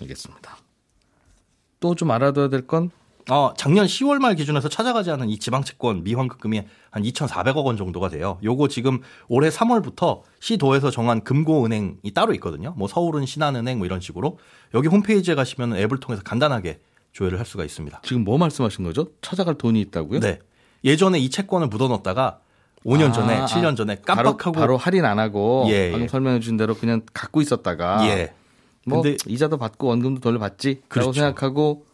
알겠습니다. 0.01 0.57
또 1.81 1.95
좀 1.95 2.11
알아둬야 2.11 2.49
될 2.49 2.67
건 2.67 2.91
어, 3.31 3.55
작년 3.57 3.87
10월 3.87 4.19
말 4.19 4.35
기준에서 4.35 4.69
찾아가지 4.69 5.11
않은 5.13 5.29
이 5.29 5.39
지방채권 5.39 6.03
미환급금이 6.03 6.63
한 6.91 7.03
2,400억 7.03 7.65
원 7.65 7.77
정도가 7.77 8.09
돼요. 8.09 8.39
요거 8.43 8.67
지금 8.69 9.01
올해 9.29 9.49
3월부터 9.51 10.23
시도에서 10.41 10.91
정한 10.91 11.23
금고은행이 11.23 12.13
따로 12.13 12.35
있거든요. 12.35 12.75
뭐 12.77 12.89
서울은 12.89 13.27
신한은행 13.27 13.79
뭐 13.79 13.87
이런 13.87 14.01
식으로 14.01 14.39
여기 14.75 14.89
홈페이지에 14.89 15.37
가시면 15.37 15.77
앱을 15.77 16.01
통해서 16.01 16.23
간단하게 16.25 16.81
조회를 17.13 17.39
할 17.39 17.47
수가 17.47 17.65
있습니다. 17.65 18.01
지금 18.03 18.25
뭐 18.25 18.37
말씀하신 18.37 18.85
거죠? 18.85 19.09
찾아갈 19.23 19.55
돈이 19.55 19.81
있다고요? 19.81 20.21
네. 20.21 20.41
예전에 20.83 21.21
이 21.21 21.31
채권을 21.31 21.69
묻어놓다가 21.69 22.41
5년 22.85 23.13
전에, 23.13 23.37
아, 23.37 23.45
7년 23.45 23.77
전에 23.77 23.97
깜빡하고 23.97 24.53
바로, 24.53 24.53
바로 24.53 24.77
할인 24.77 25.05
안 25.05 25.19
하고 25.19 25.67
예, 25.69 25.91
방금 25.91 26.05
예. 26.05 26.09
설명해 26.09 26.41
주신 26.41 26.57
대로 26.57 26.75
그냥 26.75 27.03
갖고 27.13 27.43
있었다가 27.43 28.09
예. 28.09 28.33
뭐 28.87 29.03
근데 29.03 29.19
이자도 29.27 29.59
받고 29.59 29.89
원금도 29.89 30.21
돌려받지라고 30.21 30.89
그렇죠. 30.89 31.13
생각하고 31.13 31.85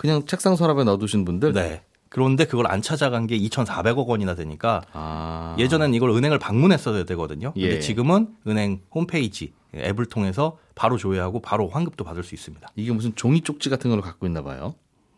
그냥 0.00 0.24
책상 0.24 0.56
서랍에 0.56 0.82
넣어두신 0.84 1.26
분들 1.26 1.52
네. 1.52 1.82
그런데 2.08 2.46
그걸 2.46 2.66
안 2.68 2.80
찾아간 2.80 3.26
게 3.26 3.38
2,400억 3.38 4.06
원이나 4.06 4.34
되니까 4.34 4.80
아. 4.94 5.54
예전엔 5.58 5.92
이걸 5.92 6.08
은행을 6.08 6.38
방문했어야 6.38 7.04
되거든요. 7.04 7.52
근데 7.52 7.76
예. 7.76 7.80
지금은 7.80 8.28
은행 8.46 8.80
홈페이지 8.94 9.52
앱을 9.74 10.06
통해서 10.06 10.56
바로 10.74 10.96
조회하고 10.96 11.42
바로 11.42 11.68
환급도 11.68 12.02
받을 12.02 12.22
수 12.22 12.34
있습니다. 12.34 12.66
이게 12.76 12.92
무슨 12.92 13.14
종이 13.14 13.42
쪽지 13.42 13.68
같은 13.68 13.90
걸 13.90 14.00
갖고 14.00 14.26
있나 14.26 14.42
봐요. 14.42 14.74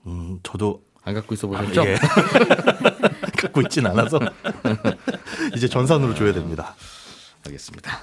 음, 0.07 0.41
저도 0.43 0.83
안 1.05 1.15
갖고 1.15 1.35
있어 1.35 1.47
아, 1.47 1.61
보셨죠? 1.61 1.85
예. 1.87 1.95
갖고 3.39 3.61
있진 3.61 3.87
않아서 3.87 4.19
이제 5.55 5.69
전산으로 5.69 6.13
줘야 6.17 6.33
됩니다. 6.33 6.75
알겠습니다. 7.47 8.03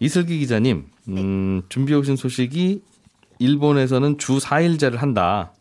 이슬기 0.00 0.40
기자님, 0.40 0.88
음, 1.06 1.62
준비해 1.68 1.96
오신 2.00 2.16
소식이 2.16 2.82
일본에서는 3.38 4.18
주 4.18 4.38
4일제를 4.38 4.96
한다. 4.96 5.52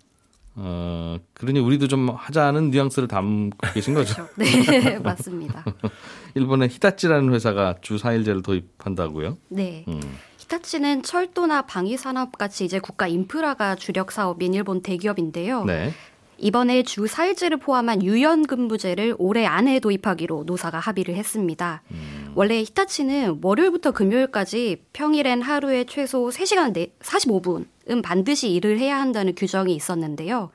어, 0.60 1.18
그러니 1.36 1.60
우리도 1.60 1.88
좀 1.88 2.10
하자는 2.10 2.72
뉘앙스를 2.72 3.08
담고 3.08 3.58
계신 3.74 3.94
거죠. 3.94 4.28
그렇죠. 4.36 4.62
네, 4.82 4.98
맞습니다. 5.00 5.64
일본의 6.34 6.70
히타치라는 6.70 7.32
회사가 7.34 7.76
주 7.82 7.98
4일제를 7.98 8.44
도입한다고요? 8.44 9.38
네. 9.50 9.86
음. 9.88 10.02
히타치는 10.40 11.04
철도나 11.04 11.64
방위 11.64 11.96
산업 11.96 12.38
같이 12.38 12.66
이제 12.66 12.80
국가 12.80 13.08
인프라가 13.08 13.76
주력 13.76 14.12
사업인 14.12 14.56
일본 14.56 14.82
대기업인데요. 14.82 15.66
네. 15.66 15.94
이번에 16.40 16.84
주 16.84 17.06
4일제를 17.06 17.62
포함한 17.62 18.04
유연 18.04 18.48
근무제를 18.48 19.16
올해 19.20 19.46
안에 19.46 19.80
도입하기로 19.80 20.44
노사가 20.46 20.80
합의를 20.80 21.16
했습니다. 21.16 21.82
원래 22.38 22.60
히타치는 22.60 23.39
월요일부터 23.41 23.89
금요일까지 23.94 24.84
평일엔 24.94 25.41
하루에 25.41 25.86
최소 25.86 26.29
3시간 26.29 26.72
내 26.72 26.91
45분은 27.00 28.03
반드시 28.03 28.53
일을 28.53 28.77
해야 28.77 29.01
한다는 29.01 29.34
규정이 29.34 29.74
있었는데요. 29.74 30.51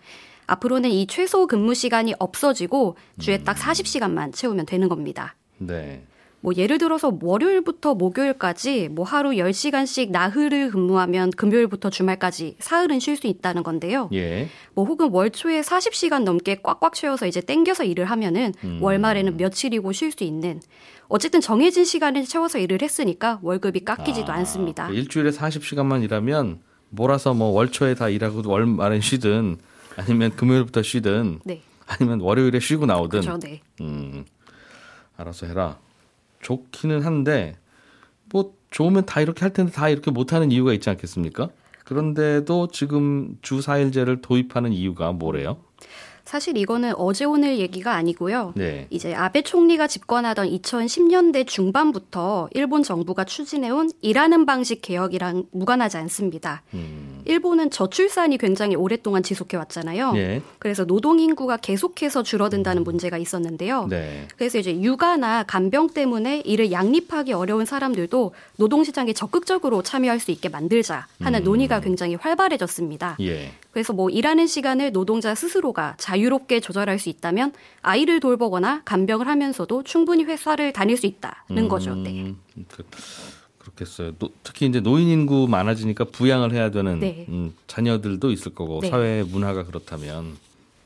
앞으로는 0.47 0.91
이 0.91 1.09
최소 1.09 1.49
근무 1.49 1.75
시간이 1.75 2.15
없어지고 2.21 2.95
주에 3.19 3.39
딱 3.39 3.57
40시간만 3.57 4.33
채우면 4.33 4.67
되는 4.67 4.89
겁니다. 4.89 5.35
네. 5.59 6.05
뭐 6.43 6.53
예를 6.57 6.79
들어서 6.79 7.17
월요일부터 7.21 7.95
목요일까지 7.95 8.89
뭐 8.89 9.05
하루 9.05 9.31
10시간씩 9.31 10.11
나흘을 10.11 10.71
근무하면 10.71 11.31
금요일부터 11.31 11.91
주말까지 11.91 12.57
사흘은 12.59 12.99
쉴 13.01 13.17
수 13.17 13.29
있다는 13.29 13.63
건데요. 13.63 14.09
예. 14.13 14.49
뭐 14.75 14.85
혹은 14.85 15.11
월 15.11 15.31
초에 15.31 15.61
40시간 15.61 16.25
넘게 16.25 16.61
꽉꽉 16.63 16.95
채워서 16.95 17.27
이제 17.27 17.41
땡겨서 17.41 17.85
일을 17.85 18.07
하면은 18.07 18.53
월 18.81 18.99
말에는 18.99 19.37
며칠이고 19.37 19.93
쉴 19.93 20.11
수 20.11 20.25
있는 20.25 20.61
어쨌든 21.13 21.43
정해진 21.43 21.85
시간을 21.85 22.25
채워서 22.25 22.59
일을 22.59 22.81
했으니까 22.81 23.39
월급이 23.43 23.85
깎이지도 23.85 24.33
아, 24.33 24.37
않습니다. 24.37 24.87
그 24.89 24.95
일주일에 24.95 25.29
40시간만 25.29 26.03
일하면 26.03 26.63
몰아서 26.89 27.35
뭐 27.35 27.49
월초에 27.49 27.97
다 27.97 28.09
일하고 28.09 28.49
월 28.49 28.65
말에 28.65 28.99
쉬든 29.01 29.59
아니면 29.97 30.35
금요일부터 30.35 30.81
쉬든 30.83 31.41
네. 31.45 31.61
아니면 31.87 32.21
월요일에 32.21 32.61
쉬고 32.61 32.87
나오든 32.87 33.21
그렇죠. 33.21 33.39
네. 33.39 33.61
음, 33.83 34.25
알아서 35.19 35.47
해라. 35.47 35.79
좋기는 36.41 37.03
한데 37.03 37.59
뭐 38.31 38.55
좋으면 38.71 39.05
다 39.05 39.21
이렇게 39.21 39.41
할 39.41 39.53
텐데 39.53 39.71
다 39.71 39.91
이렇게 39.91 40.11
못하는 40.11 40.51
이유가 40.51 40.73
있지 40.73 40.89
않겠습니까? 40.89 41.51
그런데도 41.85 42.69
지금 42.69 43.37
주 43.43 43.59
4일제를 43.59 44.23
도입하는 44.23 44.73
이유가 44.73 45.13
뭐래요? 45.13 45.59
사실 46.25 46.57
이거는 46.57 46.95
어제 46.97 47.25
오늘 47.25 47.59
얘기가 47.59 47.95
아니고요. 47.95 48.53
네. 48.57 48.87
이제 48.91 49.15
아베 49.15 49.43
총리가 49.43 49.87
집권하던 49.87 50.49
2010년대 50.49 51.47
중반부터 51.47 52.49
일본 52.53 52.83
정부가 52.83 53.25
추진해온 53.25 53.91
일하는 54.01 54.47
방식 54.47 54.83
개혁이랑 54.83 55.45
무관하지 55.51 55.97
않습니다. 55.99 56.63
음, 56.75 57.23
일본은 57.25 57.71
저출산이 57.71 58.39
굉장히 58.39 58.77
오랫동안 58.77 59.23
지속해 59.23 59.57
왔잖아요. 59.57 60.13
예. 60.17 60.43
그래서 60.59 60.85
노동 60.85 61.19
인구가 61.19 61.57
계속해서 61.57 62.23
줄어든다는 62.23 62.85
문제가 62.85 63.19
있었는데요. 63.19 63.87
네. 63.89 64.27
그래서 64.37 64.59
이제 64.59 64.81
육아나 64.81 65.43
간병 65.43 65.91
때문에 65.91 66.41
이를 66.41 66.73
양립하기 66.73 67.33
어려운 67.33 67.65
사람들도 67.65 68.33
노동 68.57 68.85
시장에 68.85 69.13
적극적으로 69.13 69.83
참여할 69.83 70.21
수 70.21 70.31
있게 70.31 70.49
만들자 70.49 71.07
하는 71.21 71.43
논의가 71.45 71.81
굉장히 71.81 72.15
활발해졌습니다. 72.15 73.17
예. 73.21 73.53
그래서 73.73 73.93
뭐 73.93 74.11
일하는 74.11 74.47
시간을 74.47 74.93
노동자 74.93 75.35
스스로가 75.35 75.95
자유롭게 75.99 76.61
조절할 76.61 76.99
수 76.99 77.09
있다면 77.09 77.53
아이를 77.81 78.21
돌보거나 78.21 78.83
간병을 78.85 79.27
하면서도 79.27 79.83
충분히 79.85 80.25
회사를 80.25 80.73
다닐 80.73 80.97
수 80.97 81.07
있다는 81.07 81.69
거죠. 81.69 81.95
네. 81.95 82.11
음, 82.23 82.37
그, 82.69 82.85
그렇겠어요. 83.59 84.13
노- 84.19 84.31
특히 84.43 84.67
이제 84.67 84.81
노인 84.81 85.09
인구 85.09 85.47
많아지니까 85.49 86.05
부양을 86.05 86.53
해야 86.53 86.71
되는 86.71 87.01
네. 87.01 87.25
음, 87.29 87.55
자녀들도 87.67 88.31
있을 88.31 88.55
거고 88.55 88.81
네. 88.81 88.91
사회 88.91 89.23
문화가 89.23 89.65
그렇다면 89.65 90.37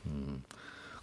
음, 0.05 0.43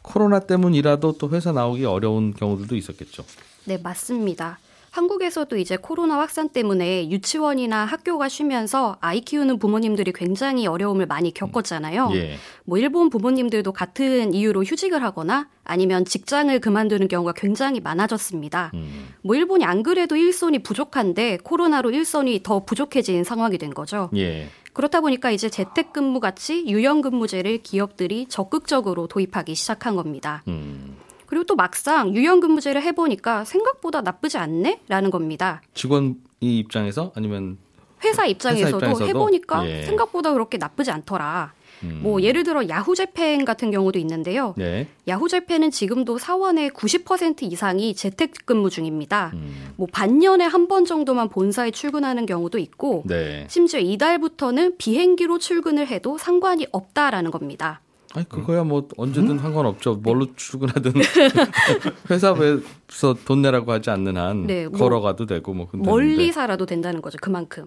코로나 0.01 0.41
때문이라도 0.41 1.19
또 1.19 1.29
회사 1.31 1.53
나오기 1.53 1.85
어려운 1.85 2.33
경우들도 2.33 2.77
있었겠죠. 2.77 3.25
네, 3.67 3.77
맞습니다. 3.79 4.59
한국에서도 4.95 5.57
이제 5.57 5.77
코로나 5.77 6.21
확산 6.21 6.49
때문에 6.49 7.11
유치원이나 7.11 7.85
학교가 7.85 8.29
쉬면서 8.29 8.97
아이 9.01 9.21
키우는 9.21 9.59
부모님들이 9.59 10.13
굉장히 10.13 10.69
어려움을 10.69 11.07
많이 11.07 11.35
겪었잖아요. 11.35 12.13
예. 12.15 12.37
뭐 12.65 12.79
일본 12.79 13.11
부모님들도 13.11 13.73
같은 13.73 14.33
이유로 14.33 14.63
휴직을 14.63 15.03
하거나 15.03 15.49
아니면 15.65 16.05
직장을 16.05 16.57
그만두는 16.61 17.09
경우가 17.09 17.33
굉장히 17.33 17.81
많아졌습니다. 17.81 18.71
음, 18.75 19.09
뭐 19.23 19.35
일본이 19.35 19.65
안 19.65 19.83
그래도 19.83 20.15
일손이 20.15 20.61
부족한데 20.61 21.39
코로나로 21.43 21.91
일손이 21.91 22.45
더 22.45 22.65
부족해진 22.65 23.25
상황이 23.25 23.59
된 23.59 23.75
거죠. 23.75 24.11
예. 24.15 24.49
그렇다 24.75 25.01
보니까 25.01 25.33
이제 25.33 25.49
재택근무 25.49 26.21
같이 26.21 26.67
유연근무제를 26.69 27.65
기업들이 27.65 28.27
적극적으로 28.29 29.09
도입하기 29.09 29.57
시작한 29.57 29.97
겁니다. 29.97 30.45
음. 30.47 30.97
그리고 31.35 31.47
또 31.47 31.57
막상 31.57 32.15
유연근무제를 32.15 32.81
해보니까 32.81 33.45
생각보다 33.45 34.03
나쁘지 34.03 34.39
않네라는 34.39 35.11
겁니다. 35.11 35.63
직원 35.75 36.15
이 36.41 36.61
입장에서 36.61 37.11
아니면 37.17 37.59
회사 38.05 38.25
입장에서도, 38.25 38.77
입장에서도? 38.77 39.07
해보니까 39.09 39.69
예. 39.69 39.83
생각보다 39.83 40.33
그렇게 40.33 40.59
나쁘지 40.59 40.93
않더라. 40.93 41.53
음, 41.83 42.01
뭐 42.05 42.23
예를 42.23 42.45
들어 42.45 42.69
야후재팬 42.69 43.45
같은 43.45 43.73
경우도 43.73 43.99
있는데요. 43.99 44.55
네. 44.57 44.87
야후재팬은 45.09 45.73
지금도 45.73 46.19
사원의 46.19 46.71
90% 46.71 47.43
이상이 47.51 47.97
재택근무 47.97 48.71
중입니다. 48.71 49.33
음, 49.35 49.73
뭐 49.75 49.89
반년에 49.91 50.45
한 50.45 50.69
번 50.69 50.85
정도만 50.85 51.31
본사에 51.31 51.73
출근하는 51.73 52.27
경우도 52.27 52.59
있고 52.59 53.03
네. 53.07 53.45
심지어 53.51 53.81
이달부터는 53.81 54.77
비행기로 54.79 55.39
출근을 55.39 55.89
해도 55.89 56.17
상관이 56.17 56.69
없다라는 56.71 57.33
겁니다. 57.33 57.81
아니 58.15 58.29
그거야 58.29 58.63
뭐 58.65 58.87
언제든 58.97 59.31
음? 59.33 59.39
상관없죠. 59.39 59.97
뭘로 59.97 60.27
출근하든 60.37 60.93
회사에서 62.11 63.15
돈 63.25 63.43
내라고 63.43 63.73
하지 63.73 63.91
않는 63.91 64.17
한 64.17 64.47
네, 64.47 64.67
뭐 64.69 64.79
걸어가도 64.79 65.27
되고 65.27 65.53
뭐 65.53 65.67
근데 65.69 65.89
멀리 65.89 66.33
살아도 66.33 66.67
된다는 66.67 67.03
거죠. 67.03 67.19
그만큼. 67.21 67.67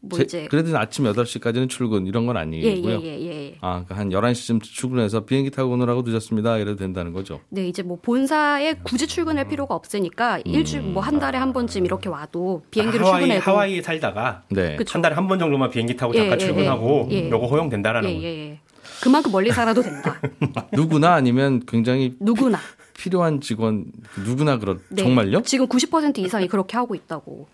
뭐 0.00 0.16
이제 0.20 0.46
그래도 0.48 0.78
아침 0.78 1.06
8시까지는 1.06 1.68
출근 1.68 2.06
이런 2.06 2.24
건 2.24 2.36
아니고요. 2.36 2.70
예 2.70 2.76
예예 2.76 3.20
예, 3.20 3.46
예. 3.48 3.54
아, 3.60 3.84
그한 3.88 4.10
11시쯤 4.10 4.62
출근해서 4.62 5.24
비행기 5.24 5.50
타고 5.50 5.72
오느라고 5.72 6.02
늦었습니다. 6.02 6.56
이래도 6.58 6.76
된다는 6.76 7.12
거죠. 7.12 7.40
네, 7.48 7.66
이제 7.66 7.82
뭐 7.82 7.98
본사에 8.00 8.74
굳이 8.84 9.08
출근할 9.08 9.48
필요가 9.48 9.74
없으니까 9.74 10.38
일주일 10.44 10.82
뭐 10.82 11.02
한 11.02 11.18
달에 11.18 11.36
한 11.38 11.52
번쯤 11.52 11.84
이렇게 11.84 12.08
와도 12.08 12.62
비행기로 12.70 13.04
하와이, 13.06 13.22
출근해도 13.22 13.50
하와이에 13.50 13.82
살다가 13.82 14.44
네. 14.52 14.76
그쵸. 14.76 14.92
한 14.94 15.02
달에 15.02 15.16
한 15.16 15.26
번 15.26 15.40
정도만 15.40 15.68
비행기 15.70 15.96
타고 15.96 16.14
예, 16.14 16.18
잠깐 16.18 16.40
예, 16.40 16.44
출근하고 16.46 17.08
예, 17.10 17.24
예. 17.24 17.30
요거 17.30 17.46
허용된다라는 17.48 18.08
예. 18.10 18.22
예, 18.22 18.38
예. 18.50 18.60
그만큼 19.02 19.32
멀리 19.32 19.50
살아도 19.50 19.82
된다. 19.82 20.20
누구나 20.72 21.14
아니면 21.14 21.62
굉장히 21.66 22.16
누구나. 22.20 22.58
필요한 22.94 23.40
직원 23.40 23.84
누구나 24.24 24.58
그렇 24.58 24.78
네. 24.88 25.02
정말요? 25.02 25.42
지금 25.42 25.66
90% 25.68 26.18
이상이 26.18 26.48
그렇게 26.48 26.76
하고 26.76 26.94
있다고. 26.94 27.46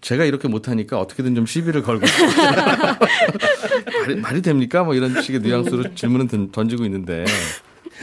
제가 0.00 0.24
이렇게 0.24 0.48
못하니까 0.48 0.98
어떻게든 0.98 1.34
좀 1.34 1.46
시비를 1.46 1.82
걸고. 1.82 2.06
말이, 4.02 4.16
말이 4.16 4.42
됩니까? 4.42 4.82
뭐 4.84 4.94
이런 4.94 5.20
식의 5.20 5.40
뉘앙스로 5.40 5.94
질문은 5.94 6.28
던- 6.28 6.50
던지고 6.50 6.84
있는데 6.86 7.24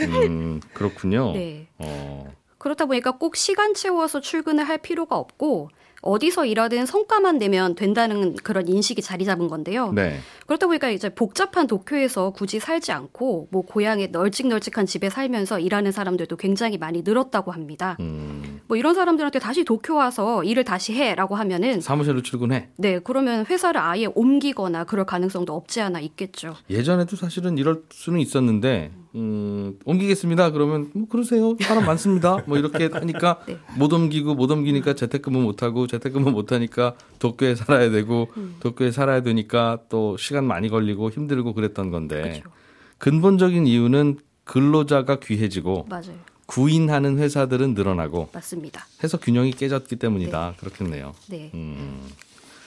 음, 0.02 0.62
그렇군요. 0.74 1.34
네. 1.34 1.68
어, 1.80 2.32
그렇다 2.58 2.86
보니까 2.86 3.12
꼭 3.18 3.36
시간 3.36 3.74
채워서 3.74 4.22
출근을 4.22 4.64
할 4.68 4.78
필요가 4.78 5.18
없고 5.18 5.70
어디서 6.04 6.46
일하든 6.46 6.86
성과만 6.86 7.40
내면 7.40 7.76
된다는 7.76 8.36
그런 8.36 8.68
인식이 8.68 9.02
자리 9.02 9.26
잡은 9.26 9.48
건데요. 9.48 9.92
네. 9.94 10.20
그렇다 10.46 10.68
보니까 10.68 10.90
이제 10.90 11.10
복잡한 11.10 11.66
도쿄에서 11.66 12.32
굳이 12.32 12.60
살지 12.60 12.92
않고 12.92 13.48
뭐 13.50 13.62
고향의 13.64 14.10
널찍널찍한 14.12 14.86
집에 14.86 15.10
살면서 15.10 15.60
일하는 15.60 15.92
사람들도 15.92 16.36
굉장히 16.36 16.78
많이 16.78 17.02
늘었다고 17.04 17.52
합니다. 17.52 17.98
음, 18.02 18.53
뭐 18.74 18.78
이런 18.78 18.96
사람들한테 18.96 19.38
다시 19.38 19.64
도쿄 19.64 19.94
와서 19.94 20.44
일을 20.44 20.64
다시 20.64 20.94
해라고 20.94 21.36
하면은 21.36 21.80
사무실로 21.80 22.24
출근해. 22.24 22.70
네 22.78 22.98
그러면 22.98 23.46
회사를 23.46 23.80
아예 23.80 24.08
옮기거나 24.08 24.86
그럴 24.86 25.06
가능성도 25.06 25.54
없지 25.54 25.80
않아 25.80 26.00
있겠죠. 26.00 26.56
예전에도 26.72 27.16
사실은 27.16 27.60
이럴 27.60 27.84
수는 27.92 28.20
있었는데 28.20 28.92
음, 29.14 29.78
옮기겠습니다. 29.86 30.50
그러면 30.50 30.90
뭐 30.96 31.08
그러세요. 31.08 31.56
사람 31.62 31.86
많습니다. 31.86 32.38
뭐 32.48 32.58
이렇게 32.58 32.90
하니까 32.92 33.42
네. 33.46 33.60
못 33.78 33.94
옮기고 33.94 34.34
못 34.34 34.50
옮기니까 34.50 34.96
재택근무 34.96 35.40
못 35.44 35.62
하고 35.62 35.86
재택근무 35.86 36.32
못 36.32 36.52
하니까 36.52 36.96
도쿄에 37.20 37.54
살아야 37.54 37.92
되고 37.92 38.28
음. 38.38 38.56
도쿄에 38.60 38.90
살아야 38.90 39.22
되니까 39.22 39.82
또 39.90 40.18
시간 40.18 40.46
많이 40.46 40.70
걸리고 40.70 41.12
힘들고 41.12 41.54
그랬던 41.54 41.92
건데 41.92 42.22
그렇죠. 42.24 42.50
근본적인 42.98 43.68
이유는 43.68 44.18
근로자가 44.46 45.20
귀해지고 45.20 45.86
맞아요. 45.92 46.33
구인하는 46.54 47.18
회사들은 47.18 47.74
늘어나고 47.74 48.30
맞습니다. 48.32 48.86
해서 49.04 49.18
균형이 49.18 49.54
깨졌기 49.54 49.96
때문이다. 49.96 50.54
그렇겠네요. 50.60 51.16
네. 51.28 51.50
음, 51.56 52.08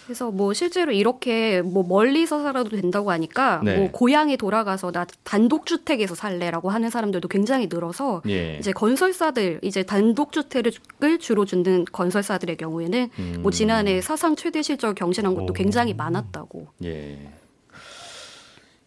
그래서 0.04 0.32
뭐 0.32 0.52
실제로 0.54 0.90
이렇게 0.90 1.62
뭐 1.62 1.84
멀리서 1.84 2.42
살아도 2.42 2.70
된다고 2.70 3.12
하니까 3.12 3.60
네. 3.64 3.76
뭐 3.76 3.92
고향에 3.92 4.36
돌아가서 4.36 4.90
나 4.90 5.06
단독 5.22 5.66
주택에서 5.66 6.16
살래라고 6.16 6.70
하는 6.70 6.90
사람들도 6.90 7.28
굉장히 7.28 7.68
늘어서 7.68 8.22
예. 8.28 8.56
이제 8.58 8.72
건설사들 8.72 9.60
이제 9.62 9.84
단독 9.84 10.32
주택을 10.32 10.72
주로 11.20 11.44
짓는 11.44 11.84
건설사들의 11.92 12.56
경우에는 12.56 13.10
음. 13.20 13.38
뭐 13.42 13.52
지난해 13.52 14.00
사상 14.00 14.34
최대 14.34 14.62
실적을 14.62 14.96
경신한 14.96 15.36
것도 15.36 15.50
오. 15.50 15.52
굉장히 15.52 15.94
많았다고. 15.94 16.66
예. 16.82 17.30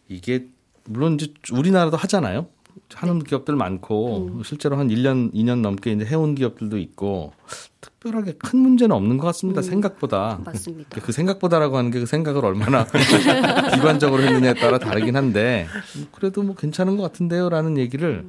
이게 0.08 0.46
물론 0.84 1.14
이제 1.14 1.32
우리나라도 1.52 1.96
하잖아요. 1.96 2.48
하는 2.94 3.18
기업들 3.22 3.56
많고 3.56 4.42
실제로 4.44 4.76
한 4.76 4.88
1년 4.88 5.32
2년 5.32 5.60
넘게 5.60 5.92
이제 5.92 6.04
해온 6.04 6.34
기업들도 6.34 6.78
있고 6.78 7.32
특별하게 7.80 8.32
큰 8.32 8.58
문제는 8.58 8.94
없는 8.94 9.18
것 9.18 9.26
같습니다. 9.28 9.62
생각보다. 9.62 10.40
맞습니다. 10.44 11.00
그 11.00 11.12
생각보다라고 11.12 11.76
하는 11.76 11.90
게 11.90 12.00
그 12.00 12.06
생각을 12.06 12.44
얼마나 12.44 12.86
비관적으로 13.74 14.22
했느냐에 14.22 14.54
따라 14.54 14.78
다르긴 14.78 15.16
한데 15.16 15.66
뭐 15.96 16.06
그래도 16.12 16.42
뭐 16.42 16.54
괜찮은 16.54 16.96
것 16.96 17.02
같은데요라는 17.04 17.76
얘기를 17.78 18.26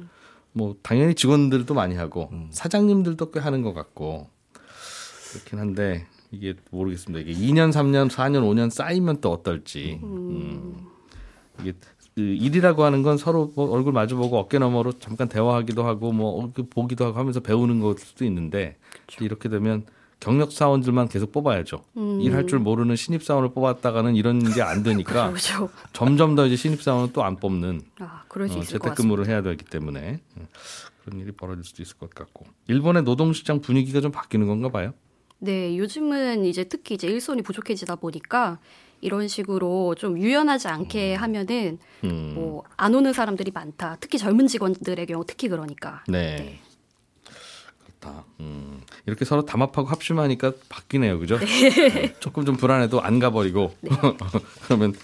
뭐 0.52 0.76
당연히 0.82 1.14
직원들도 1.14 1.72
많이 1.74 1.94
하고 1.96 2.30
사장님들도 2.50 3.30
꽤 3.30 3.40
하는 3.40 3.62
것 3.62 3.72
같고 3.72 4.28
그렇긴 5.32 5.58
한데 5.58 6.06
이게 6.30 6.54
모르겠습니다. 6.70 7.28
이게 7.28 7.32
2년, 7.46 7.72
3년, 7.72 8.08
4년, 8.10 8.42
5년 8.42 8.70
쌓이면 8.70 9.20
또 9.20 9.30
어떨지. 9.32 10.00
음. 10.02 10.86
이게 11.60 11.72
그 11.72 12.01
일이라고 12.16 12.84
하는 12.84 13.02
건 13.02 13.16
서로 13.16 13.52
뭐 13.56 13.70
얼굴 13.70 13.92
마주보고 13.92 14.38
어깨 14.38 14.58
너머로 14.58 14.92
잠깐 14.98 15.28
대화하기도 15.28 15.84
하고 15.84 16.12
뭐 16.12 16.42
이렇게 16.44 16.62
보기도 16.68 17.04
하고 17.06 17.18
하면서 17.18 17.40
배우는 17.40 17.80
걸 17.80 17.96
수도 17.98 18.24
있는데 18.24 18.76
이렇게 19.20 19.48
되면 19.48 19.84
경력 20.20 20.52
사원들만 20.52 21.08
계속 21.08 21.32
뽑아야죠. 21.32 21.82
일할 22.20 22.46
줄 22.46 22.60
모르는 22.60 22.94
신입 22.96 23.24
사원을 23.24 23.52
뽑았다가는 23.54 24.14
이런 24.14 24.38
게 24.52 24.62
안 24.62 24.82
되니까 24.82 25.30
그렇죠. 25.32 25.68
점점 25.92 26.36
더 26.36 26.46
이제 26.46 26.54
신입 26.54 26.82
사원은 26.82 27.12
또 27.12 27.22
안 27.22 27.36
뽑는 27.36 27.80
아, 27.98 28.22
어. 28.28 28.60
재택근무를 28.62 29.26
해야 29.26 29.42
되기 29.42 29.64
때문에 29.64 30.20
음, 30.36 30.46
그런 31.04 31.18
일이 31.20 31.32
벌어질 31.32 31.64
수도 31.64 31.82
있을 31.82 31.96
것 31.98 32.10
같고 32.14 32.44
일본의 32.68 33.02
노동시장 33.02 33.60
분위기가 33.60 34.00
좀 34.00 34.12
바뀌는 34.12 34.46
건가 34.46 34.68
봐요. 34.68 34.92
네, 35.38 35.76
요즘은 35.76 36.44
이제 36.44 36.62
특히 36.64 36.94
이제 36.94 37.08
일손이 37.08 37.42
부족해지다 37.42 37.96
보니까 37.96 38.60
이런 39.02 39.28
식으로 39.28 39.94
좀 39.96 40.16
유연하지 40.16 40.68
않게 40.68 41.14
하면은 41.16 41.78
음, 42.04 42.32
뭐안 42.34 42.94
오는 42.94 43.12
사람들이 43.12 43.50
많다. 43.52 43.98
특히 44.00 44.16
젊은 44.16 44.46
직원들의 44.46 45.04
경우 45.06 45.24
특히 45.26 45.48
그러니까. 45.48 46.02
네. 46.08 46.60
그렇다. 48.00 48.24
음, 48.40 48.80
이렇게 49.04 49.24
서로 49.24 49.44
담합하고 49.44 49.88
합심하니까 49.88 50.52
바뀌네요, 50.68 51.18
그죠? 51.18 51.34
음, 51.34 52.14
조금 52.20 52.46
좀 52.46 52.56
불안해도 52.56 53.02
안 53.02 53.18
가버리고 53.18 53.74
그러면 54.64 54.94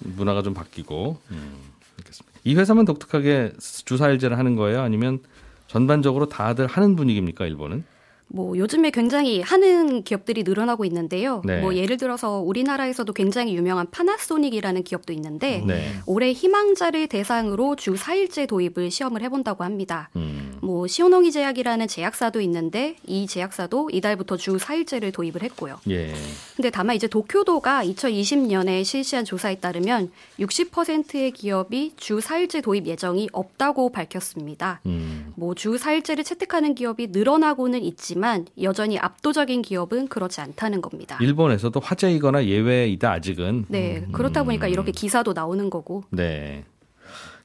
문화가 0.00 0.42
좀 0.42 0.52
바뀌고. 0.52 1.18
음, 1.30 1.72
알겠습니다. 1.98 2.40
이 2.44 2.54
회사만 2.54 2.84
독특하게 2.84 3.54
주사일제를 3.58 4.38
하는 4.38 4.54
거예요? 4.54 4.82
아니면 4.82 5.20
전반적으로 5.66 6.28
다들 6.28 6.66
하는 6.66 6.94
분위기입니까, 6.94 7.46
일본은? 7.46 7.84
뭐 8.28 8.58
요즘에 8.58 8.90
굉장히 8.90 9.40
하는 9.40 10.02
기업들이 10.02 10.42
늘어나고 10.42 10.84
있는데요. 10.84 11.42
네. 11.44 11.60
뭐 11.60 11.74
예를 11.76 11.96
들어서 11.96 12.40
우리나라에서도 12.40 13.12
굉장히 13.12 13.54
유명한 13.54 13.88
파나소닉이라는 13.90 14.82
기업도 14.82 15.12
있는데 15.12 15.62
네. 15.64 15.92
올해 16.06 16.32
희망자를 16.32 17.06
대상으로 17.06 17.76
주 17.76 17.94
4일제 17.94 18.48
도입을 18.48 18.90
시험을 18.90 19.22
해본다고 19.22 19.62
합니다. 19.62 20.10
음, 20.16 20.58
뭐 20.60 20.88
시오노기 20.88 21.30
제약이라는 21.30 21.86
제약사도 21.86 22.40
있는데 22.42 22.96
이 23.06 23.26
제약사도 23.28 23.90
이달부터 23.92 24.36
주 24.36 24.56
4일제를 24.56 25.12
도입을 25.12 25.42
했고요. 25.42 25.78
예. 25.88 26.12
근데 26.56 26.70
다만 26.70 26.96
이제 26.96 27.06
도쿄도가 27.06 27.84
2020년에 27.84 28.84
실시한 28.84 29.24
조사에 29.24 29.56
따르면 29.56 30.10
60%의 30.40 31.30
기업이 31.30 31.92
주 31.96 32.18
4일제 32.18 32.62
도입 32.62 32.86
예정이 32.86 33.28
없다고 33.32 33.90
밝혔습니다. 33.92 34.80
음, 34.86 35.32
뭐주 35.36 35.76
4일제를 35.76 36.24
채택하는 36.24 36.74
기업이 36.74 37.08
늘어나고는 37.08 37.82
있지만 37.84 38.15
여전히 38.62 38.98
압도적인 38.98 39.62
기업은 39.62 40.08
그렇지 40.08 40.40
않다는 40.40 40.80
겁니다. 40.80 41.18
일본에서도 41.20 41.78
화제이거나 41.78 42.46
예외이다, 42.46 43.10
아직은. 43.12 43.66
네, 43.68 44.06
그렇다 44.12 44.44
보니까 44.44 44.66
이렇게 44.68 44.92
기사도 44.92 45.32
나오는 45.32 45.68
거고. 45.70 46.04
네. 46.10 46.64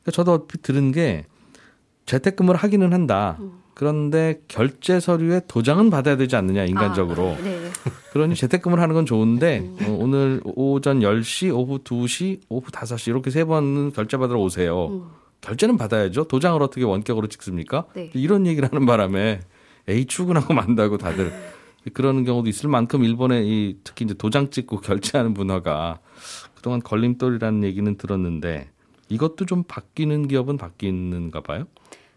그러니까 0.04 0.12
저도 0.12 0.48
들은 0.62 0.92
게 0.92 1.26
재택근무를 2.06 2.60
하기는 2.60 2.92
한다. 2.94 3.38
그런데 3.74 4.42
결제 4.48 5.00
서류에 5.00 5.42
도장은 5.48 5.90
받아야 5.90 6.18
되지 6.18 6.36
않느냐 6.36 6.66
인간적으로. 6.66 7.30
아, 7.32 7.38
네. 7.42 7.58
그러니 8.12 8.36
재택근무를 8.36 8.82
하는 8.82 8.94
건 8.94 9.06
좋은데 9.06 9.68
어, 9.88 9.98
오늘 10.00 10.42
오전 10.44 11.00
10시, 11.00 11.56
오후 11.56 11.80
2시, 11.80 12.42
오후 12.50 12.62
5시 12.70 13.08
이렇게 13.10 13.32
세 13.32 13.46
번 13.46 13.92
결제 13.94 14.18
받으러 14.18 14.40
오세요. 14.40 14.88
음. 14.88 15.04
결제는 15.42 15.78
받아야죠. 15.78 16.26
도장을 16.26 16.62
어떻게 16.62 16.84
원격으로 16.84 17.28
찍습니까? 17.28 17.86
네. 17.96 18.12
이런 18.14 18.46
얘기를 18.46 18.70
하는 18.72 18.86
바람에 18.86 19.40
에이 19.88 20.06
출근하고 20.06 20.54
만다고 20.56 20.98
다들 20.98 21.32
그러는 21.94 22.24
경우도 22.24 22.50
있을 22.50 22.70
만큼 22.70 23.04
일본의 23.04 23.48
이 23.48 23.78
특히 23.84 24.06
이제 24.06 24.14
도장 24.14 24.50
찍고 24.50 24.82
결제하는 24.82 25.34
문화가 25.34 26.00
그동안 26.56 26.80
걸림돌이라는 26.82 27.64
얘기는 27.64 27.98
들었는데 27.98 28.70
이것도 29.10 29.46
좀 29.46 29.64
바뀌는 29.64 30.28
기업은 30.28 30.58
바뀌는가 30.58 31.42
봐요. 31.42 31.66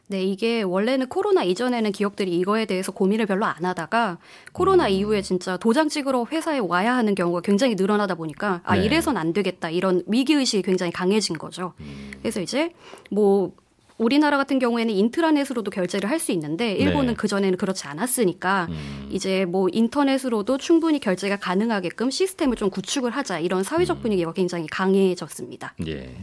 네, 0.07 0.23
이게 0.23 0.61
원래는 0.61 1.09
코로나 1.09 1.43
이전에는 1.45 1.91
기업들이 1.93 2.39
이거에 2.39 2.67
대해서 2.67 2.93
고민을 2.93 3.25
별로 3.25 3.47
안 3.47 3.65
하다가 3.65 4.19
코로나 4.53 4.87
이후에 4.87 5.23
진짜 5.23 5.57
도장 5.57 5.89
찍으러 5.89 6.27
회사에 6.31 6.59
와야 6.59 6.95
하는 6.95 7.15
경우가 7.15 7.41
굉장히 7.41 7.75
늘어나다 7.75 8.15
보니까 8.15 8.61
아, 8.65 8.77
네. 8.77 8.85
이래선 8.85 9.17
안 9.17 9.33
되겠다. 9.33 9.71
이런 9.71 10.03
위기의식이 10.07 10.63
굉장히 10.63 10.93
강해진 10.93 11.39
거죠. 11.39 11.73
그래서 12.21 12.43
이제 12.43 12.75
뭐 13.11 13.53
우리나라 13.97 14.37
같은 14.37 14.59
경우에는 14.59 14.93
인트라넷으로도 14.93 15.71
결재를 15.71 16.11
할 16.11 16.19
수 16.19 16.33
있는데 16.33 16.73
일본은 16.73 17.09
네. 17.09 17.15
그전에는 17.15 17.59
그렇지 17.59 17.87
않았으니까 17.87 18.67
음. 18.71 19.09
이제 19.11 19.45
뭐 19.45 19.69
인터넷으로도 19.71 20.59
충분히 20.59 20.99
결재가 20.99 21.37
가능하게끔 21.37 22.11
시스템을 22.11 22.57
좀 22.57 22.71
구축을 22.71 23.11
하자 23.11 23.41
이런 23.41 23.63
사회적 23.63 24.01
분위기가 24.01 24.33
굉장히 24.33 24.67
강해졌습니다. 24.67 25.75
예. 25.87 26.17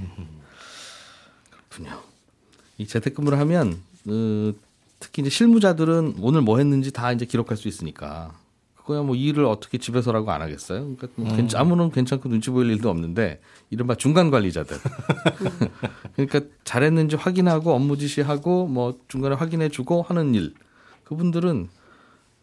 그렇군요. 1.69 2.01
이 2.77 2.87
재택근무를 2.87 3.37
하면 3.39 3.79
어, 4.07 4.53
특히 4.99 5.21
이제 5.21 5.29
실무자들은 5.29 6.15
오늘 6.19 6.41
뭐 6.41 6.57
했는지 6.57 6.91
다 6.91 7.11
이제 7.11 7.25
기록할 7.25 7.57
수 7.57 7.67
있으니까 7.67 8.33
그거야 8.81 9.03
뭐 9.03 9.15
일을 9.15 9.45
어떻게 9.45 9.77
집에서라고 9.77 10.31
안 10.31 10.41
하겠어요? 10.41 10.81
그러니까 10.81 11.07
뭐 11.15 11.35
괜찮, 11.35 11.61
아무런 11.61 11.91
괜찮고 11.91 12.29
눈치 12.29 12.49
보일 12.49 12.71
일도 12.71 12.89
없는데 12.89 13.39
이른바 13.69 13.95
중간 13.95 14.31
관리자들. 14.31 14.75
그러니까 16.15 16.41
잘했는지 16.63 17.15
확인하고 17.15 17.73
업무 17.73 17.97
지시하고 17.97 18.67
뭐 18.67 18.97
중간에 19.07 19.35
확인해주고 19.35 20.01
하는 20.01 20.33
일. 20.33 20.55
그분들은 21.03 21.69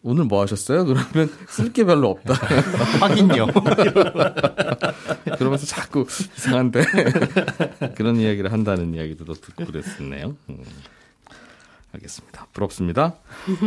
오늘 0.03 0.25
뭐 0.25 0.41
하셨어요? 0.43 0.85
그러면 0.85 1.29
쓸 1.49 1.73
게 1.73 1.85
별로 1.85 2.11
없다. 2.11 2.35
확인요. 3.01 3.47
그러면서 5.39 5.67
자꾸 5.67 6.07
이상한데 6.37 6.85
그런 7.97 8.17
이야기를 8.17 8.53
한다는 8.53 8.95
이야기도 8.95 9.25
듣고 9.35 9.65
그랬었네요. 9.65 10.37
음. 10.51 10.65
알겠습니다. 11.93 12.47
부럽습니다. 12.53 13.15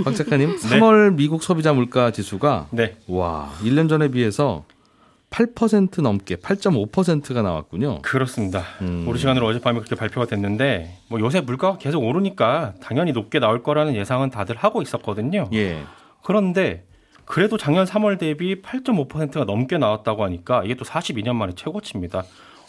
박 0.03 0.15
작가님, 0.15 0.57
3월 0.57 1.15
미국 1.15 1.43
소비자 1.43 1.73
물가 1.73 2.11
지수가 2.11 2.67
네. 2.71 2.95
와, 3.07 3.51
1년 3.61 3.89
전에 3.89 4.09
비해서 4.09 4.63
8% 5.31 6.01
넘게 6.01 6.35
8.5%가 6.35 7.41
나왔군요. 7.41 8.01
그렇습니다. 8.01 8.63
음. 8.81 9.05
우리 9.07 9.17
시간으로 9.17 9.47
어젯밤에 9.47 9.79
그렇게 9.79 9.95
발표가 9.95 10.27
됐는데 10.27 10.97
뭐 11.07 11.19
요새 11.21 11.39
물가가 11.39 11.77
계속 11.77 12.03
오르니까 12.03 12.73
당연히 12.81 13.13
높게 13.13 13.39
나올 13.39 13.63
거라는 13.63 13.95
예상은 13.95 14.29
다들 14.29 14.57
하고 14.57 14.81
있었거든요. 14.81 15.49
예. 15.53 15.83
그런데 16.21 16.85
그래도 17.23 17.57
작년 17.57 17.85
3월 17.85 18.19
대비 18.19 18.61
8.5%가 18.61 19.45
넘게 19.45 19.77
나왔다고 19.77 20.23
하니까 20.25 20.63
이게 20.65 20.75
또 20.75 20.83
42년 20.83 21.35
만에 21.35 21.53
최고치입니다. 21.55 22.23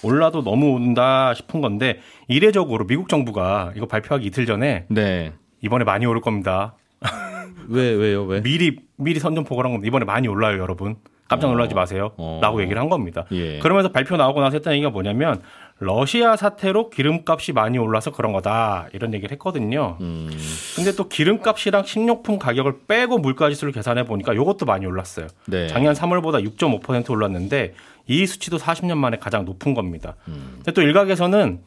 올라도 0.05 0.43
너무 0.43 0.75
온다 0.75 1.35
싶은 1.35 1.61
건데 1.61 1.99
이례적으로 2.29 2.87
미국 2.87 3.09
정부가 3.09 3.73
이거 3.77 3.87
발표하기 3.87 4.27
이틀 4.27 4.47
전에 4.47 4.87
네. 4.89 5.33
이번에 5.63 5.85
많이 5.85 6.05
오를 6.07 6.21
겁니다. 6.21 6.75
왜 7.69 7.91
왜요? 7.93 8.25
왜? 8.25 8.43
미리 8.43 8.77
미리 8.97 9.19
선전포고를 9.19 9.69
한 9.69 9.73
겁니다. 9.73 9.89
이번에 9.89 10.05
많이 10.05 10.29
올라요, 10.29 10.59
여러분. 10.59 10.97
깜짝 11.29 11.51
놀라지 11.51 11.73
어. 11.75 11.77
마세요. 11.77 12.11
어. 12.19 12.41
라고 12.43 12.61
얘기를 12.61 12.81
한 12.81 12.91
겁니다. 12.91 13.25
예. 13.33 13.59
그러면서 13.61 13.91
발표 13.91 14.17
나오고 14.17 14.41
나서 14.41 14.57
했던 14.57 14.75
얘기가 14.75 14.91
뭐냐면 14.91 15.41
러시아 15.79 16.37
사태로 16.37 16.91
기름값이 16.91 17.53
많이 17.53 17.79
올라서 17.79 18.13
그런 18.13 18.33
거다. 18.33 18.89
이런 18.93 19.15
얘기를 19.15 19.33
했거든요. 19.33 19.97
음. 20.01 20.31
근데 20.77 20.95
또 20.95 21.09
기름값이랑 21.09 21.85
식료품 21.85 22.39
가격을 22.39 22.81
빼고 22.87 23.19
물가지수를 23.19 23.73
계산해 23.73 24.05
보니까 24.05 24.35
이것도 24.35 24.67
많이 24.67 24.85
올랐어요. 24.85 25.27
네. 25.47 25.69
작년 25.69 25.95
3월보다 25.95 26.45
6.5% 26.57 27.11
올랐는데 27.11 27.75
이 28.07 28.27
수치도 28.27 28.59
40년 28.59 28.97
만에 28.97 29.17
가장 29.17 29.45
높은 29.45 29.75
겁니다. 29.75 30.17
음. 30.29 30.53
근데 30.57 30.73
또 30.73 30.83
일각에서는 30.83 31.61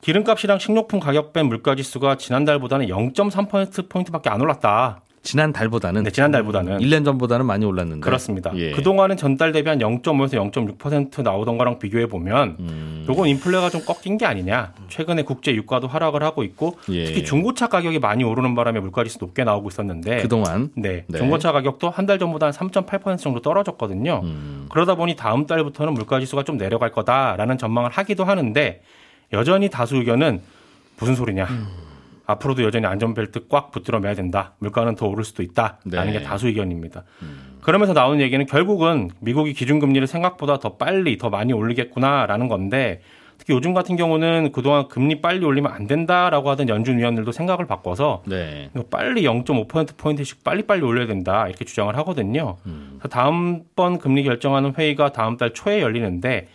기름값이랑 0.00 0.58
식료품 0.58 0.98
가격 1.00 1.32
뺀 1.32 1.46
물가지수가 1.46 2.16
지난달보다는 2.16 2.86
0.3% 2.86 3.88
포인트밖에 3.88 4.30
안 4.30 4.40
올랐다. 4.40 5.02
지난 5.22 5.52
달보다는 5.52 6.04
네, 6.04 6.10
지난달보다는 6.10 6.78
1년 6.78 7.04
전보다는 7.04 7.44
많이 7.44 7.66
올랐는데. 7.66 8.00
그렇습니다. 8.00 8.52
예. 8.54 8.70
그동안은 8.70 9.18
전달 9.18 9.52
대비 9.52 9.68
한 9.68 9.78
0.5에서 9.78 10.50
0.6% 10.50 11.22
나오던 11.22 11.58
거랑 11.58 11.78
비교해 11.78 12.06
보면 12.06 12.56
음. 12.58 13.04
요건 13.06 13.28
인플레가 13.28 13.68
좀 13.68 13.82
꺾인 13.84 14.16
게 14.16 14.24
아니냐. 14.24 14.72
최근에 14.88 15.24
국제 15.24 15.54
유가도 15.54 15.88
하락을 15.88 16.22
하고 16.22 16.42
있고 16.42 16.78
예. 16.88 17.04
특히 17.04 17.22
중고차 17.22 17.66
가격이 17.66 17.98
많이 17.98 18.24
오르는 18.24 18.54
바람에 18.54 18.80
물가지수 18.80 19.18
높게 19.20 19.44
나오고 19.44 19.68
있었는데 19.68 20.22
그동안 20.22 20.70
네, 20.74 21.04
네. 21.06 21.18
중고차 21.18 21.52
가격도 21.52 21.90
한 21.90 22.06
달 22.06 22.18
전보다 22.18 22.46
한 22.46 22.52
3.8% 22.54 23.18
정도 23.18 23.40
떨어졌거든요. 23.42 24.22
음. 24.24 24.66
그러다 24.70 24.94
보니 24.94 25.16
다음 25.16 25.46
달부터는 25.46 25.92
물가지수가 25.92 26.44
좀 26.44 26.56
내려갈 26.56 26.92
거다라는 26.92 27.58
전망을 27.58 27.90
하기도 27.90 28.24
하는데 28.24 28.80
여전히 29.32 29.68
다수 29.68 29.96
의견은 29.96 30.40
무슨 30.98 31.14
소리냐. 31.14 31.44
음. 31.44 31.66
앞으로도 32.26 32.62
여전히 32.62 32.86
안전벨트 32.86 33.48
꽉 33.48 33.70
붙들어 33.72 33.98
매야 33.98 34.14
된다. 34.14 34.54
물가는 34.58 34.94
더 34.94 35.06
오를 35.06 35.24
수도 35.24 35.42
있다라는 35.42 36.12
네. 36.12 36.12
게 36.12 36.22
다수 36.22 36.46
의견입니다. 36.46 37.04
그러면서 37.60 37.92
나오는 37.92 38.20
얘기는 38.20 38.44
결국은 38.46 39.10
미국이 39.20 39.52
기준금리를 39.52 40.06
생각보다 40.06 40.58
더 40.58 40.76
빨리 40.76 41.18
더 41.18 41.28
많이 41.28 41.52
올리겠구나라는 41.52 42.48
건데 42.48 43.02
특히 43.36 43.54
요즘 43.54 43.72
같은 43.72 43.96
경우는 43.96 44.52
그동안 44.52 44.86
금리 44.88 45.20
빨리 45.20 45.44
올리면 45.44 45.72
안 45.72 45.86
된다라고 45.86 46.50
하던 46.50 46.68
연준 46.68 46.98
위원들도 46.98 47.32
생각을 47.32 47.66
바꿔서 47.66 48.22
네. 48.26 48.70
빨리 48.90 49.22
0.5% 49.22 49.96
포인트씩 49.96 50.44
빨리 50.44 50.66
빨리 50.66 50.82
올려야 50.82 51.06
된다 51.06 51.48
이렇게 51.48 51.64
주장을 51.64 51.94
하거든요. 51.96 52.58
그래서 52.62 53.08
다음번 53.08 53.98
금리 53.98 54.22
결정하는 54.24 54.74
회의가 54.76 55.12
다음 55.12 55.36
달 55.36 55.54
초에 55.54 55.80
열리는데 55.80 56.48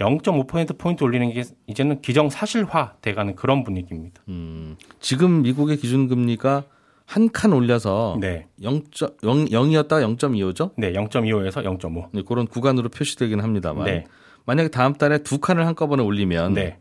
0.5% 0.00 0.78
포인트 0.78 1.04
올리는 1.04 1.32
게 1.32 1.44
이제는 1.66 2.02
기정사실화 2.02 2.96
돼가는 3.00 3.34
그런 3.34 3.64
분위기입니다. 3.64 4.22
음. 4.28 4.76
지금 5.00 5.42
미국의 5.42 5.78
기준 5.78 6.08
금리가 6.08 6.64
한 7.06 7.28
칸 7.28 7.52
올려서 7.52 8.18
네, 8.20 8.46
0. 8.62 8.82
0이었다가 8.82 10.16
0.25죠? 10.16 10.72
네, 10.76 10.92
0.25에서 10.92 11.64
0.5. 11.64 12.08
네, 12.12 12.22
그런 12.26 12.46
구간으로 12.46 12.88
표시되긴 12.88 13.40
합니다만 13.40 13.84
네, 13.84 14.04
만약에 14.44 14.68
다음 14.68 14.92
달에 14.94 15.18
두 15.18 15.38
칸을 15.38 15.66
한꺼번에 15.66 16.02
올리면 16.02 16.54
네, 16.54 16.78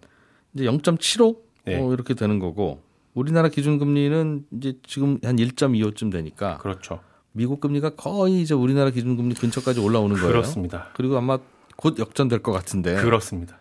이제 0.53 0.65
0.75 0.65 1.37
네. 1.65 1.79
어, 1.79 1.93
이렇게 1.93 2.15
되는 2.15 2.39
거고 2.39 2.81
우리나라 3.13 3.49
기준 3.49 3.77
금리는 3.77 4.45
이제 4.57 4.73
지금 4.85 5.19
한 5.23 5.35
1.25쯤 5.35 6.11
되니까 6.11 6.57
그렇죠. 6.57 6.99
미국 7.31 7.59
금리가 7.59 7.91
거의 7.91 8.41
이제 8.41 8.53
우리나라 8.53 8.89
기준 8.89 9.15
금리 9.17 9.35
근처까지 9.35 9.79
올라오는 9.79 10.15
거예요. 10.15 10.29
그렇습니다. 10.31 10.87
그리고 10.93 11.17
아마 11.17 11.37
곧 11.75 11.99
역전될 11.99 12.39
것 12.39 12.51
같은데 12.51 12.95
그렇습니다. 12.95 13.57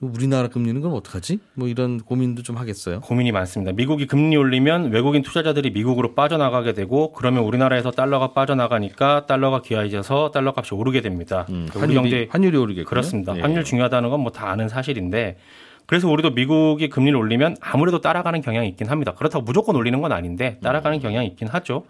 우리나라 0.00 0.48
금리는 0.48 0.78
그럼 0.82 0.94
어떡하지? 0.96 1.38
뭐 1.54 1.66
이런 1.66 1.98
고민도 1.98 2.42
좀 2.42 2.58
하겠어요. 2.58 3.00
고민이 3.00 3.32
많습니다. 3.32 3.72
미국이 3.72 4.06
금리 4.06 4.36
올리면 4.36 4.90
외국인 4.92 5.22
투자자들이 5.22 5.70
미국으로 5.70 6.14
빠져나가게 6.14 6.74
되고 6.74 7.12
그러면 7.12 7.44
우리나라에서 7.44 7.90
달러가 7.90 8.34
빠져나가니까 8.34 9.24
달러가 9.24 9.62
귀화해져서 9.62 10.30
달러 10.30 10.52
값이 10.54 10.74
오르게 10.74 11.00
됩니다. 11.00 11.46
음, 11.48 11.68
환율이, 11.72 11.94
경제 11.94 12.28
환율이 12.30 12.56
오르겠군요. 12.58 12.84
그렇습니다. 12.88 13.34
예. 13.36 13.40
환율 13.40 13.64
중요하다는 13.64 14.10
건 14.10 14.20
뭐 14.20 14.30
다 14.30 14.50
아는 14.50 14.68
사실인데 14.68 15.38
그래서 15.86 16.06
우리도 16.08 16.30
미국이 16.32 16.90
금리를 16.90 17.18
올리면 17.18 17.56
아무래도 17.62 18.00
따라가는 18.02 18.42
경향이 18.42 18.68
있긴 18.68 18.88
합니다. 18.90 19.14
그렇다고 19.14 19.42
무조건 19.42 19.74
올리는 19.76 19.98
건 20.02 20.12
아닌데 20.12 20.58
따라가는 20.62 21.00
경향이 21.00 21.26
있긴 21.28 21.48
하죠. 21.48 21.86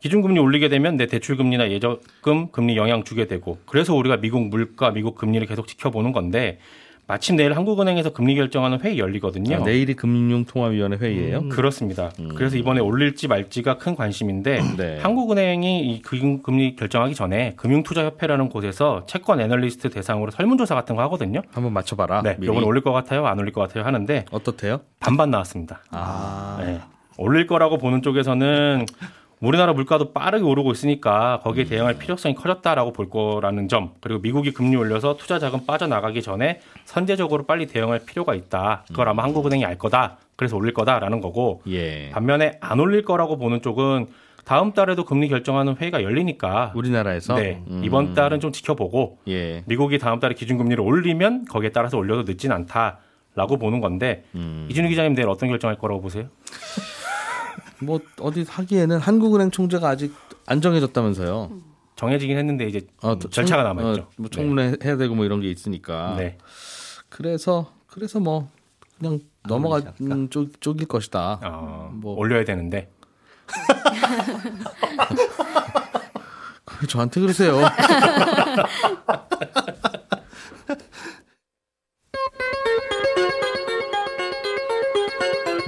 기준금리 0.00 0.38
올리게 0.38 0.68
되면 0.68 0.96
내 0.96 1.06
대출금리나 1.06 1.70
예적금 1.70 2.50
금리 2.52 2.76
영향 2.76 3.04
주게 3.04 3.26
되고 3.26 3.58
그래서 3.66 3.94
우리가 3.94 4.18
미국 4.18 4.48
물가, 4.48 4.90
미국 4.90 5.16
금리를 5.16 5.46
계속 5.46 5.66
지켜보는 5.66 6.12
건데 6.12 6.58
마침 7.08 7.36
내일 7.36 7.56
한국은행에서 7.56 8.12
금리 8.12 8.34
결정하는 8.34 8.82
회의 8.82 8.98
열리거든요. 8.98 9.56
아, 9.56 9.58
내일이 9.60 9.94
금융통화위원회 9.94 10.98
회의예요. 10.98 11.38
음, 11.38 11.48
그렇습니다. 11.48 12.10
그래서 12.36 12.58
이번에 12.58 12.80
올릴지 12.80 13.28
말지가 13.28 13.78
큰 13.78 13.96
관심인데 13.96 14.60
네. 14.76 14.98
한국은행이 15.00 15.90
이 15.90 16.02
금리 16.02 16.76
결정하기 16.76 17.14
전에 17.14 17.54
금융투자협회라는 17.56 18.50
곳에서 18.50 19.06
채권 19.06 19.40
애널리스트 19.40 19.88
대상으로 19.88 20.30
설문조사 20.30 20.74
같은 20.74 20.96
거 20.96 21.02
하거든요. 21.04 21.40
한번 21.50 21.72
맞춰봐라. 21.72 22.20
네, 22.20 22.36
미리. 22.38 22.52
이건 22.52 22.62
올릴 22.64 22.82
것 22.82 22.92
같아요, 22.92 23.26
안 23.26 23.38
올릴 23.38 23.54
것 23.54 23.62
같아요 23.62 23.84
하는데 23.84 24.26
어떻대요? 24.30 24.80
반반 25.00 25.30
나왔습니다. 25.30 25.80
아, 25.90 26.58
네. 26.60 26.78
올릴 27.16 27.46
거라고 27.46 27.78
보는 27.78 28.02
쪽에서는 28.02 28.84
우리나라 29.40 29.72
물가도 29.72 30.12
빠르게 30.12 30.44
오르고 30.44 30.72
있으니까 30.72 31.40
거기에 31.42 31.64
음. 31.64 31.68
대응할 31.68 31.98
필요성이 31.98 32.34
커졌다라고 32.34 32.92
볼 32.92 33.08
거라는 33.08 33.68
점 33.68 33.92
그리고 34.00 34.20
미국이 34.20 34.52
금리 34.52 34.76
올려서 34.76 35.16
투자 35.16 35.38
자금 35.38 35.64
빠져나가기 35.64 36.22
전에 36.22 36.60
선제적으로 36.84 37.44
빨리 37.46 37.66
대응할 37.66 38.00
필요가 38.04 38.34
있다. 38.34 38.84
그걸 38.88 39.08
아마 39.08 39.22
한국은행이 39.22 39.64
알 39.64 39.78
거다. 39.78 40.18
그래서 40.36 40.56
올릴 40.56 40.74
거다라는 40.74 41.20
거고 41.20 41.62
예. 41.68 42.10
반면에 42.10 42.58
안 42.60 42.80
올릴 42.80 43.04
거라고 43.04 43.38
보는 43.38 43.62
쪽은 43.62 44.06
다음 44.44 44.72
달에도 44.72 45.04
금리 45.04 45.28
결정하는 45.28 45.76
회의가 45.76 46.02
열리니까 46.02 46.72
우리나라에서 46.74 47.34
네, 47.34 47.62
음. 47.68 47.82
이번 47.84 48.14
달은 48.14 48.40
좀 48.40 48.50
지켜보고 48.50 49.18
예. 49.28 49.62
미국이 49.66 49.98
다음 49.98 50.20
달에 50.20 50.34
기준금리를 50.34 50.82
올리면 50.82 51.44
거기에 51.44 51.70
따라서 51.70 51.98
올려도 51.98 52.22
늦진 52.22 52.50
않다라고 52.52 53.58
보는 53.58 53.80
건데 53.80 54.24
음. 54.34 54.66
이준우 54.70 54.88
기자님 54.88 55.14
내일 55.14 55.28
어떤 55.28 55.50
결정할 55.50 55.76
거라고 55.76 56.00
보세요? 56.00 56.28
뭐 57.80 58.00
어디 58.20 58.44
하기에는 58.48 58.98
한국은행 58.98 59.50
총재가 59.50 59.88
아직 59.88 60.14
안 60.46 60.60
정해졌다면서요. 60.60 61.50
정해지긴 61.96 62.36
했는데 62.38 62.66
이제 62.66 62.86
어, 63.02 63.12
음, 63.14 63.18
절차가 63.20 63.62
청- 63.62 63.76
남아 63.76 63.90
있죠. 63.90 64.02
어, 64.02 64.08
뭐 64.16 64.28
청문회 64.30 64.76
해야 64.84 64.96
되고 64.96 65.14
뭐 65.14 65.24
이런 65.24 65.40
게 65.40 65.50
있으니까. 65.50 66.14
네. 66.16 66.22
네. 66.24 66.38
그래서 67.08 67.72
그래서 67.86 68.20
뭐 68.20 68.48
그냥 68.98 69.20
넘어가 69.46 69.76
올리지 69.76 69.88
않을까? 70.00 70.14
음, 70.14 70.28
쪽, 70.28 70.60
쪽일 70.60 70.86
것이다. 70.88 71.40
어, 71.42 71.90
뭐. 71.94 72.14
올려야 72.16 72.44
되는데 72.44 72.90
왜 76.80 76.86
저한테 76.86 77.20
그러세요? 77.20 77.58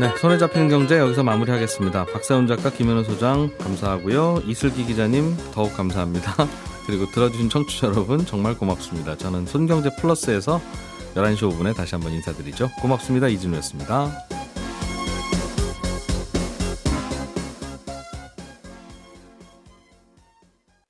네, 0.01 0.09
손에 0.17 0.39
잡히는 0.39 0.71
경제 0.71 0.97
여기서 0.97 1.23
마무리하겠습니다. 1.23 2.07
박세훈 2.07 2.47
작가, 2.47 2.71
김현우 2.71 3.05
소장 3.05 3.51
감사하고요. 3.59 4.45
이슬기 4.47 4.87
기자님 4.87 5.37
더욱 5.53 5.77
감사합니다. 5.77 6.35
그리고 6.87 7.05
들어주신 7.11 7.51
청취자 7.51 7.89
여러분 7.89 8.25
정말 8.25 8.57
고맙습니다. 8.57 9.19
저는 9.19 9.45
손경제 9.45 9.91
플러스에서 10.01 10.59
11시 11.15 11.41
5분에 11.41 11.77
다시 11.77 11.97
한번 11.97 12.15
인사드리죠. 12.15 12.71
고맙습니다. 12.81 13.29
이진우였습니다. 13.29 14.40